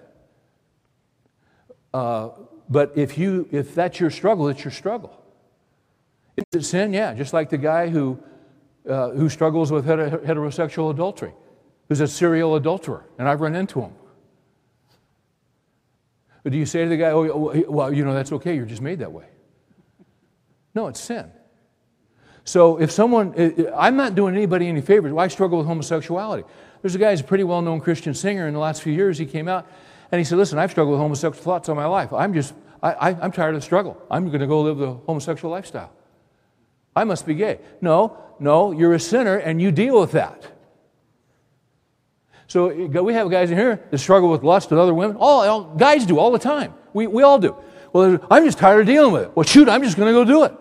[1.93, 2.30] Uh,
[2.68, 5.20] but if, you, if that's your struggle, it's your struggle.
[6.36, 6.93] Is it sin?
[6.93, 8.18] Yeah, just like the guy who,
[8.88, 11.32] uh, who struggles with heterosexual adultery,
[11.88, 13.93] who's a serial adulterer, and I've run into him.
[16.43, 18.80] But do you say to the guy, oh, well, you know, that's okay, you're just
[18.80, 19.26] made that way?
[20.74, 21.30] No, it's sin.
[22.45, 23.34] So if someone,
[23.76, 25.12] I'm not doing anybody any favors.
[25.12, 26.45] Why struggle with homosexuality?
[26.80, 28.49] There's a guy who's a pretty well known Christian singer.
[28.49, 29.70] In the last few years, he came out
[30.12, 32.12] and he said, Listen, I've struggled with homosexual thoughts all my life.
[32.12, 34.00] I'm just, I, am tired of the struggle.
[34.11, 35.92] I'm going to go live the homosexual lifestyle.
[36.96, 37.61] I must be gay.
[37.80, 40.50] No, no, you're a sinner and you deal with that.
[42.46, 45.16] So we have guys in here that struggle with lust with other women.
[45.20, 46.74] All, all guys do all the time.
[46.92, 47.54] We, we all do.
[47.92, 49.36] Well, I'm just tired of dealing with it.
[49.36, 50.52] Well, shoot, I'm just going to go do it.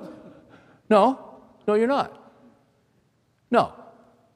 [0.90, 2.16] No, no, you're not.
[3.50, 3.74] No,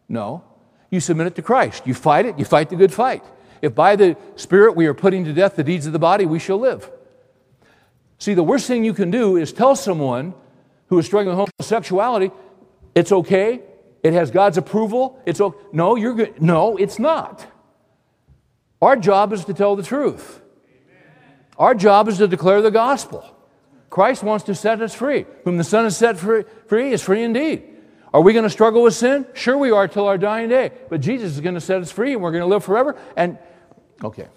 [0.09, 0.43] no.
[0.89, 1.85] You submit it to Christ.
[1.85, 2.39] You fight it.
[2.39, 3.23] You fight the good fight.
[3.63, 6.37] If by the Spirit we are putting to death the deeds of the body, we
[6.37, 6.91] shall live.
[8.17, 10.33] See, the worst thing you can do is tell someone
[10.87, 12.31] who is struggling with homosexuality,
[12.93, 13.61] it's okay,
[14.03, 15.57] it has God's approval, it's okay.
[15.71, 16.41] No, you're good.
[16.41, 17.45] No, it's not.
[18.81, 20.41] Our job is to tell the truth.
[21.57, 23.23] Our job is to declare the gospel.
[23.89, 25.25] Christ wants to set us free.
[25.45, 27.63] Whom the Son has set free, free is free indeed.
[28.13, 29.25] Are we going to struggle with sin?
[29.33, 30.71] Sure, we are till our dying day.
[30.89, 32.97] But Jesus is going to set us free and we're going to live forever.
[33.15, 33.37] And
[34.03, 34.27] Okay.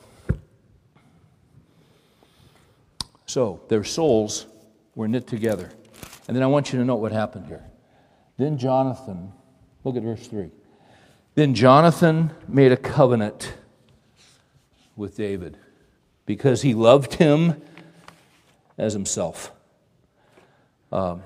[3.26, 4.46] So their souls
[4.94, 5.70] were knit together.
[6.28, 7.64] And then I want you to note what happened here.
[8.38, 9.32] Then Jonathan,
[9.84, 10.50] look at verse 3.
[11.34, 13.54] Then Jonathan made a covenant
[14.94, 15.58] with David
[16.24, 17.60] because he loved him
[18.78, 19.52] as himself.
[20.92, 21.22] Um,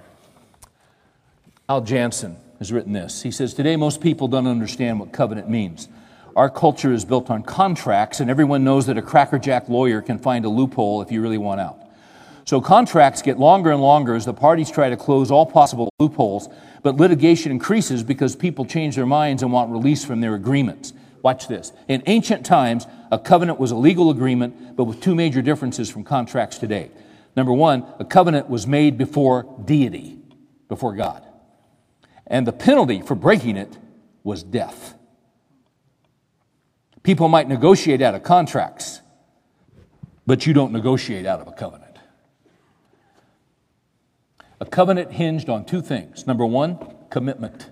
[1.68, 3.22] Al Janssen has written this.
[3.22, 5.88] He says, Today most people don't understand what covenant means
[6.36, 10.44] our culture is built on contracts, and everyone knows that a crackerjack lawyer can find
[10.44, 11.78] a loophole if you really want out.
[12.44, 16.48] So contracts get longer and longer as the parties try to close all possible loopholes,
[16.82, 20.92] but litigation increases because people change their minds and want release from their agreements.
[21.22, 21.72] Watch this.
[21.86, 26.02] In ancient times, a covenant was a legal agreement, but with two major differences from
[26.02, 26.90] contracts today.
[27.36, 30.18] Number one, a covenant was made before deity,
[30.68, 31.24] before God.
[32.26, 33.76] And the penalty for breaking it
[34.22, 34.94] was death.
[37.10, 39.00] People might negotiate out of contracts,
[40.28, 41.96] but you don't negotiate out of a covenant.
[44.60, 46.24] A covenant hinged on two things.
[46.28, 46.78] Number one,
[47.10, 47.68] commitment.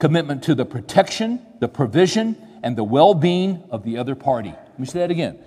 [0.00, 4.50] Commitment to the protection, the provision, and the well being of the other party.
[4.50, 5.38] Let me say that again.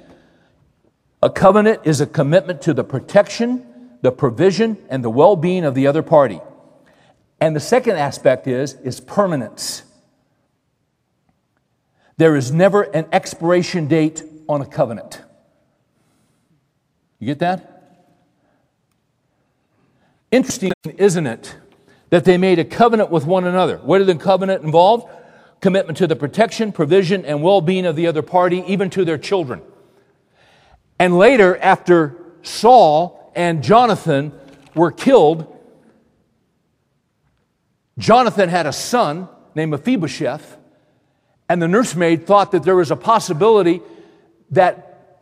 [1.21, 5.75] A covenant is a commitment to the protection, the provision, and the well being of
[5.75, 6.39] the other party.
[7.41, 9.83] And the second aspect is, is permanence.
[12.21, 15.23] There is never an expiration date on a covenant.
[17.17, 18.05] You get that?
[20.29, 21.55] Interesting, isn't it,
[22.11, 23.77] that they made a covenant with one another?
[23.77, 25.09] What did the covenant involve?
[25.61, 29.17] Commitment to the protection, provision, and well being of the other party, even to their
[29.17, 29.63] children.
[30.99, 34.31] And later, after Saul and Jonathan
[34.75, 35.47] were killed,
[37.97, 40.59] Jonathan had a son named Mephibosheth,
[41.51, 43.81] and the nursemaid thought that there was a possibility
[44.51, 45.17] that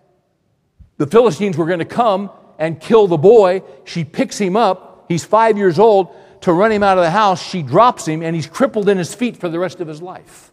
[0.98, 3.64] the Philistines were going to come and kill the boy.
[3.84, 5.06] She picks him up.
[5.08, 6.16] He's five years old.
[6.42, 9.16] To run him out of the house, she drops him, and he's crippled in his
[9.16, 10.52] feet for the rest of his life.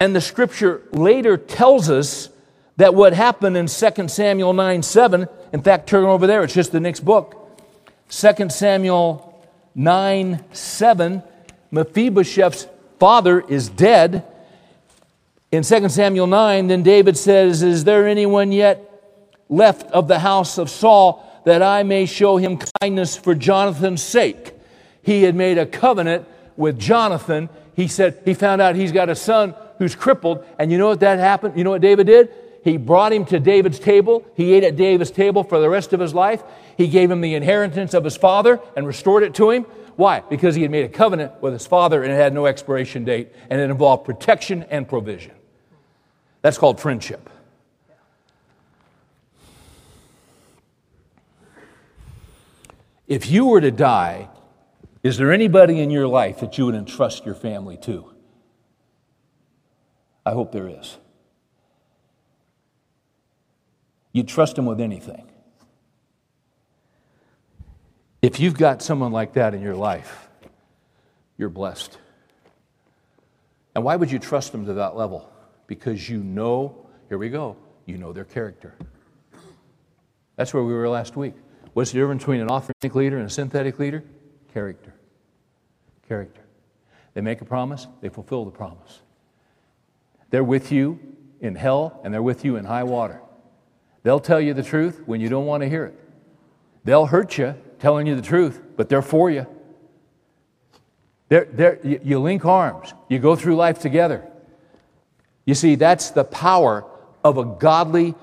[0.00, 2.30] And the scripture later tells us
[2.78, 6.72] that what happened in 2 Samuel 9 7, in fact, turn over there, it's just
[6.72, 7.60] the next book.
[8.08, 11.22] 2 Samuel 9 7,
[11.70, 12.68] Mephibosheth's
[13.04, 14.24] father is dead.
[15.52, 18.80] In 2 Samuel 9, then David says, Is there anyone yet
[19.50, 24.54] left of the house of Saul that I may show him kindness for Jonathan's sake?
[25.02, 26.26] He had made a covenant
[26.56, 27.50] with Jonathan.
[27.76, 30.42] He said, He found out he's got a son who's crippled.
[30.58, 31.58] And you know what that happened?
[31.58, 32.30] You know what David did?
[32.64, 34.24] He brought him to David's table.
[34.34, 36.42] He ate at David's table for the rest of his life.
[36.78, 39.66] He gave him the inheritance of his father and restored it to him.
[39.96, 40.20] Why?
[40.20, 43.32] Because he had made a covenant with his father and it had no expiration date
[43.48, 45.32] and it involved protection and provision.
[46.42, 47.30] That's called friendship.
[53.06, 54.28] If you were to die,
[55.02, 58.10] is there anybody in your life that you would entrust your family to?
[60.26, 60.96] I hope there is.
[64.12, 65.30] You'd trust them with anything.
[68.24, 70.30] If you've got someone like that in your life,
[71.36, 71.98] you're blessed.
[73.74, 75.30] And why would you trust them to that level?
[75.66, 78.76] Because you know, here we go, you know their character.
[80.36, 81.34] That's where we were last week.
[81.74, 84.02] What's the difference between an authentic leader and a synthetic leader?
[84.54, 84.94] Character.
[86.08, 86.40] Character.
[87.12, 89.00] They make a promise, they fulfill the promise.
[90.30, 90.98] They're with you
[91.42, 93.20] in hell and they're with you in high water.
[94.02, 96.00] They'll tell you the truth when you don't want to hear it.
[96.84, 97.54] They'll hurt you
[97.84, 99.46] telling you the truth, but they're for you.
[101.28, 104.26] They're, they're, you link arms, you go through life together.
[105.44, 106.86] You see, that's the power
[107.22, 108.14] of a godly,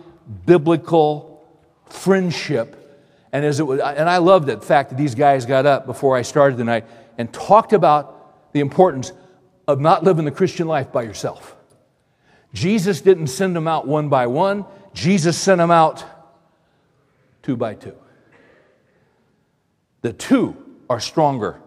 [0.47, 1.45] biblical
[1.85, 2.75] friendship.
[3.31, 6.17] And, as it was, and I love the fact that these guys got up before
[6.17, 6.85] I started tonight
[7.19, 9.13] and talked about the importance
[9.67, 11.55] of not living the Christian life by yourself.
[12.51, 16.03] Jesus didn't send them out one by one, Jesus sent them out
[17.43, 18.00] two by two.
[20.01, 20.55] The two
[20.89, 21.59] are stronger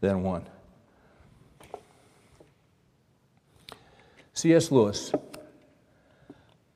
[0.00, 0.46] than one.
[4.34, 4.70] C.S.
[4.70, 5.12] Lewis,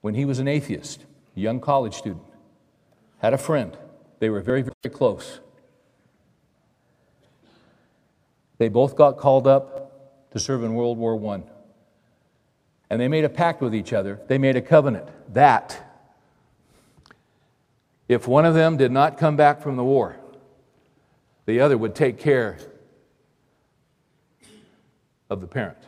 [0.00, 1.04] when he was an atheist,
[1.36, 2.24] a young college student,
[3.18, 3.76] had a friend.
[4.18, 5.40] They were very, very close.
[8.58, 11.42] They both got called up to serve in World War I.
[12.90, 14.20] And they made a pact with each other.
[14.28, 15.91] They made a covenant that
[18.12, 20.16] if one of them did not come back from the war,
[21.46, 22.58] the other would take care
[25.30, 25.78] of the parent.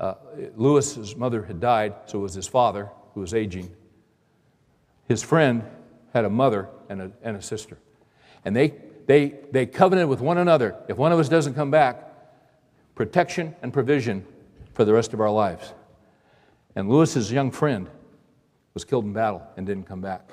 [0.00, 0.14] Uh,
[0.56, 3.70] Lewis's mother had died, so it was his father who was aging.
[5.06, 5.62] His friend
[6.12, 7.78] had a mother and a, and a sister.
[8.44, 8.74] And they,
[9.06, 12.02] they, they covenanted with one another if one of us doesn't come back,
[12.94, 14.26] protection and provision
[14.74, 15.72] for the rest of our lives.
[16.74, 17.88] And Lewis's young friend
[18.74, 20.28] was killed in battle and didn't come back.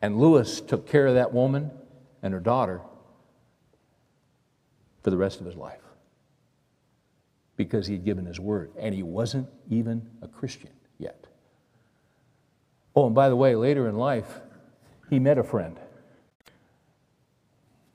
[0.00, 1.70] And Lewis took care of that woman
[2.22, 2.80] and her daughter
[5.02, 5.80] for the rest of his life.
[7.56, 11.26] because he had given his word, and he wasn't even a Christian yet.
[12.94, 14.40] Oh, and by the way, later in life,
[15.10, 15.76] he met a friend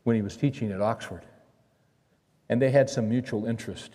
[0.03, 1.25] when he was teaching at Oxford,
[2.49, 3.91] and they had some mutual interest.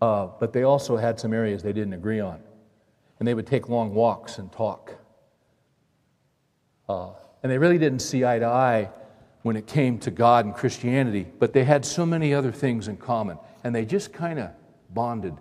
[0.00, 2.42] Uh, but they also had some areas they didn't agree on.
[3.18, 4.94] And they would take long walks and talk.
[6.88, 7.10] Uh,
[7.42, 8.90] and they really didn't see eye to eye
[9.42, 12.96] when it came to God and Christianity, but they had so many other things in
[12.96, 13.38] common.
[13.62, 14.50] And they just kind of
[14.90, 15.34] bonded.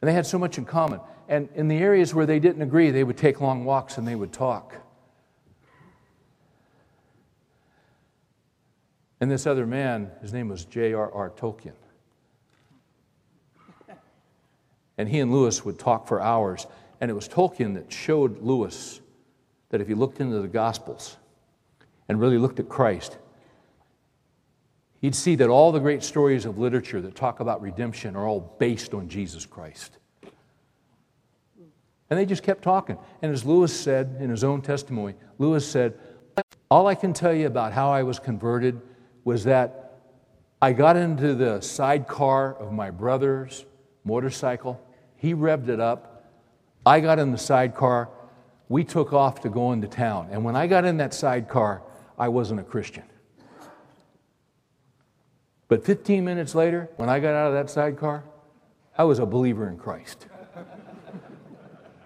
[0.00, 1.00] And they had so much in common.
[1.28, 4.14] And in the areas where they didn't agree, they would take long walks and they
[4.14, 4.74] would talk.
[9.20, 11.30] And this other man, his name was J.R.R.
[11.30, 11.72] Tolkien.
[14.98, 16.66] And he and Lewis would talk for hours.
[17.00, 19.00] And it was Tolkien that showed Lewis
[19.74, 21.16] that if he looked into the Gospels
[22.08, 23.18] and really looked at Christ,
[25.00, 28.54] he'd see that all the great stories of literature that talk about redemption are all
[28.60, 29.98] based on Jesus Christ.
[32.08, 32.96] And they just kept talking.
[33.20, 35.98] And as Lewis said in his own testimony, Lewis said,
[36.70, 38.80] All I can tell you about how I was converted
[39.24, 39.98] was that
[40.62, 43.64] I got into the sidecar of my brother's
[44.04, 44.80] motorcycle.
[45.16, 46.30] He revved it up.
[46.86, 48.08] I got in the sidecar
[48.68, 50.28] we took off to go into town.
[50.30, 51.82] And when I got in that sidecar,
[52.18, 53.04] I wasn't a Christian.
[55.68, 58.24] But 15 minutes later, when I got out of that sidecar,
[58.96, 60.26] I was a believer in Christ.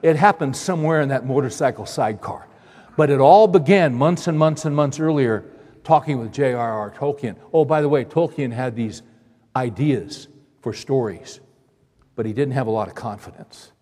[0.02, 2.48] it happened somewhere in that motorcycle sidecar.
[2.96, 5.44] But it all began months and months and months earlier
[5.84, 6.90] talking with J.R.R.
[6.90, 7.36] Tolkien.
[7.52, 9.02] Oh, by the way, Tolkien had these
[9.54, 10.28] ideas
[10.60, 11.40] for stories,
[12.16, 13.72] but he didn't have a lot of confidence.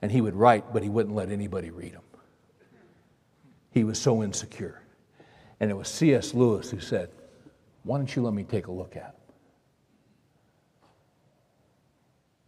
[0.00, 2.03] And he would write, but he wouldn't let anybody read them.
[3.74, 4.80] He was so insecure.
[5.58, 6.32] And it was C.S.
[6.32, 7.10] Lewis who said,
[7.82, 9.12] Why don't you let me take a look at him?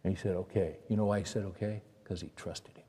[0.05, 0.77] And he said, Okay.
[0.87, 1.81] You know why he said okay?
[2.01, 2.83] Because he trusted him.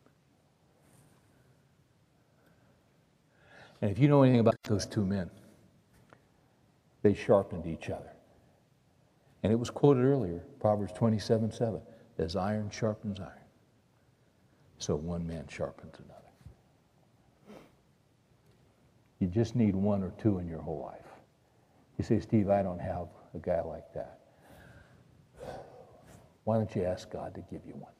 [3.82, 5.30] And if you know anything about those two men,
[7.02, 8.12] they sharpened each other.
[9.42, 11.80] And it was quoted earlier, Proverbs 27 7,
[12.18, 13.32] as iron sharpens iron,
[14.78, 16.17] so one man sharpens another.
[19.18, 21.06] You just need one or two in your whole life.
[21.98, 24.20] You say, Steve, I don't have a guy like that.
[26.44, 27.92] Why don't you ask God to give you one?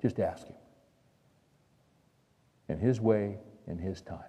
[0.00, 0.56] Just ask Him.
[2.68, 4.20] In His way, in His time.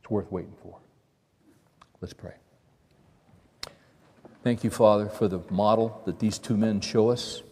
[0.00, 0.78] It's worth waiting for.
[2.00, 2.34] Let's pray.
[4.42, 7.42] Thank you, Father, for the model that these two men show us.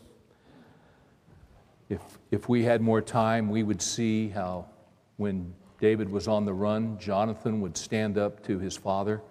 [1.88, 4.66] If, if we had more time, we would see how
[5.16, 9.22] when David was on the run, Jonathan would stand up to his father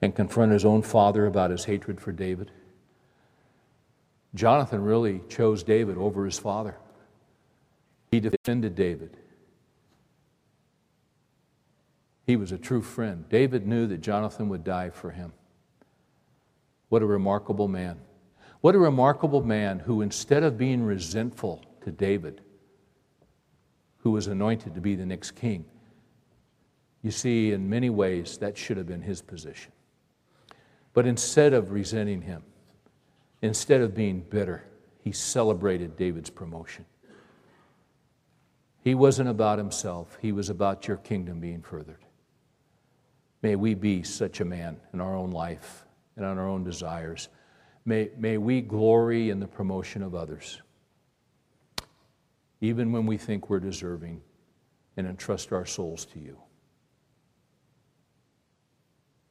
[0.00, 2.50] and confront his own father about his hatred for David.
[4.34, 6.76] Jonathan really chose David over his father.
[8.10, 9.16] He defended David.
[12.26, 13.28] He was a true friend.
[13.28, 15.32] David knew that Jonathan would die for him.
[16.88, 18.00] What a remarkable man.
[18.66, 22.40] What a remarkable man who, instead of being resentful to David,
[23.98, 25.66] who was anointed to be the next king,
[27.00, 29.70] you see, in many ways, that should have been his position.
[30.94, 32.42] But instead of resenting him,
[33.40, 34.64] instead of being bitter,
[34.98, 36.86] he celebrated David's promotion.
[38.82, 42.04] He wasn't about himself, he was about your kingdom being furthered.
[43.42, 45.84] May we be such a man in our own life
[46.16, 47.28] and on our own desires
[47.86, 50.60] May, may we glory in the promotion of others,
[52.60, 54.20] even when we think we're deserving,
[54.96, 56.36] and entrust our souls to you.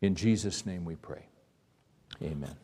[0.02, 1.28] In Jesus' name we pray.
[2.22, 2.56] Amen.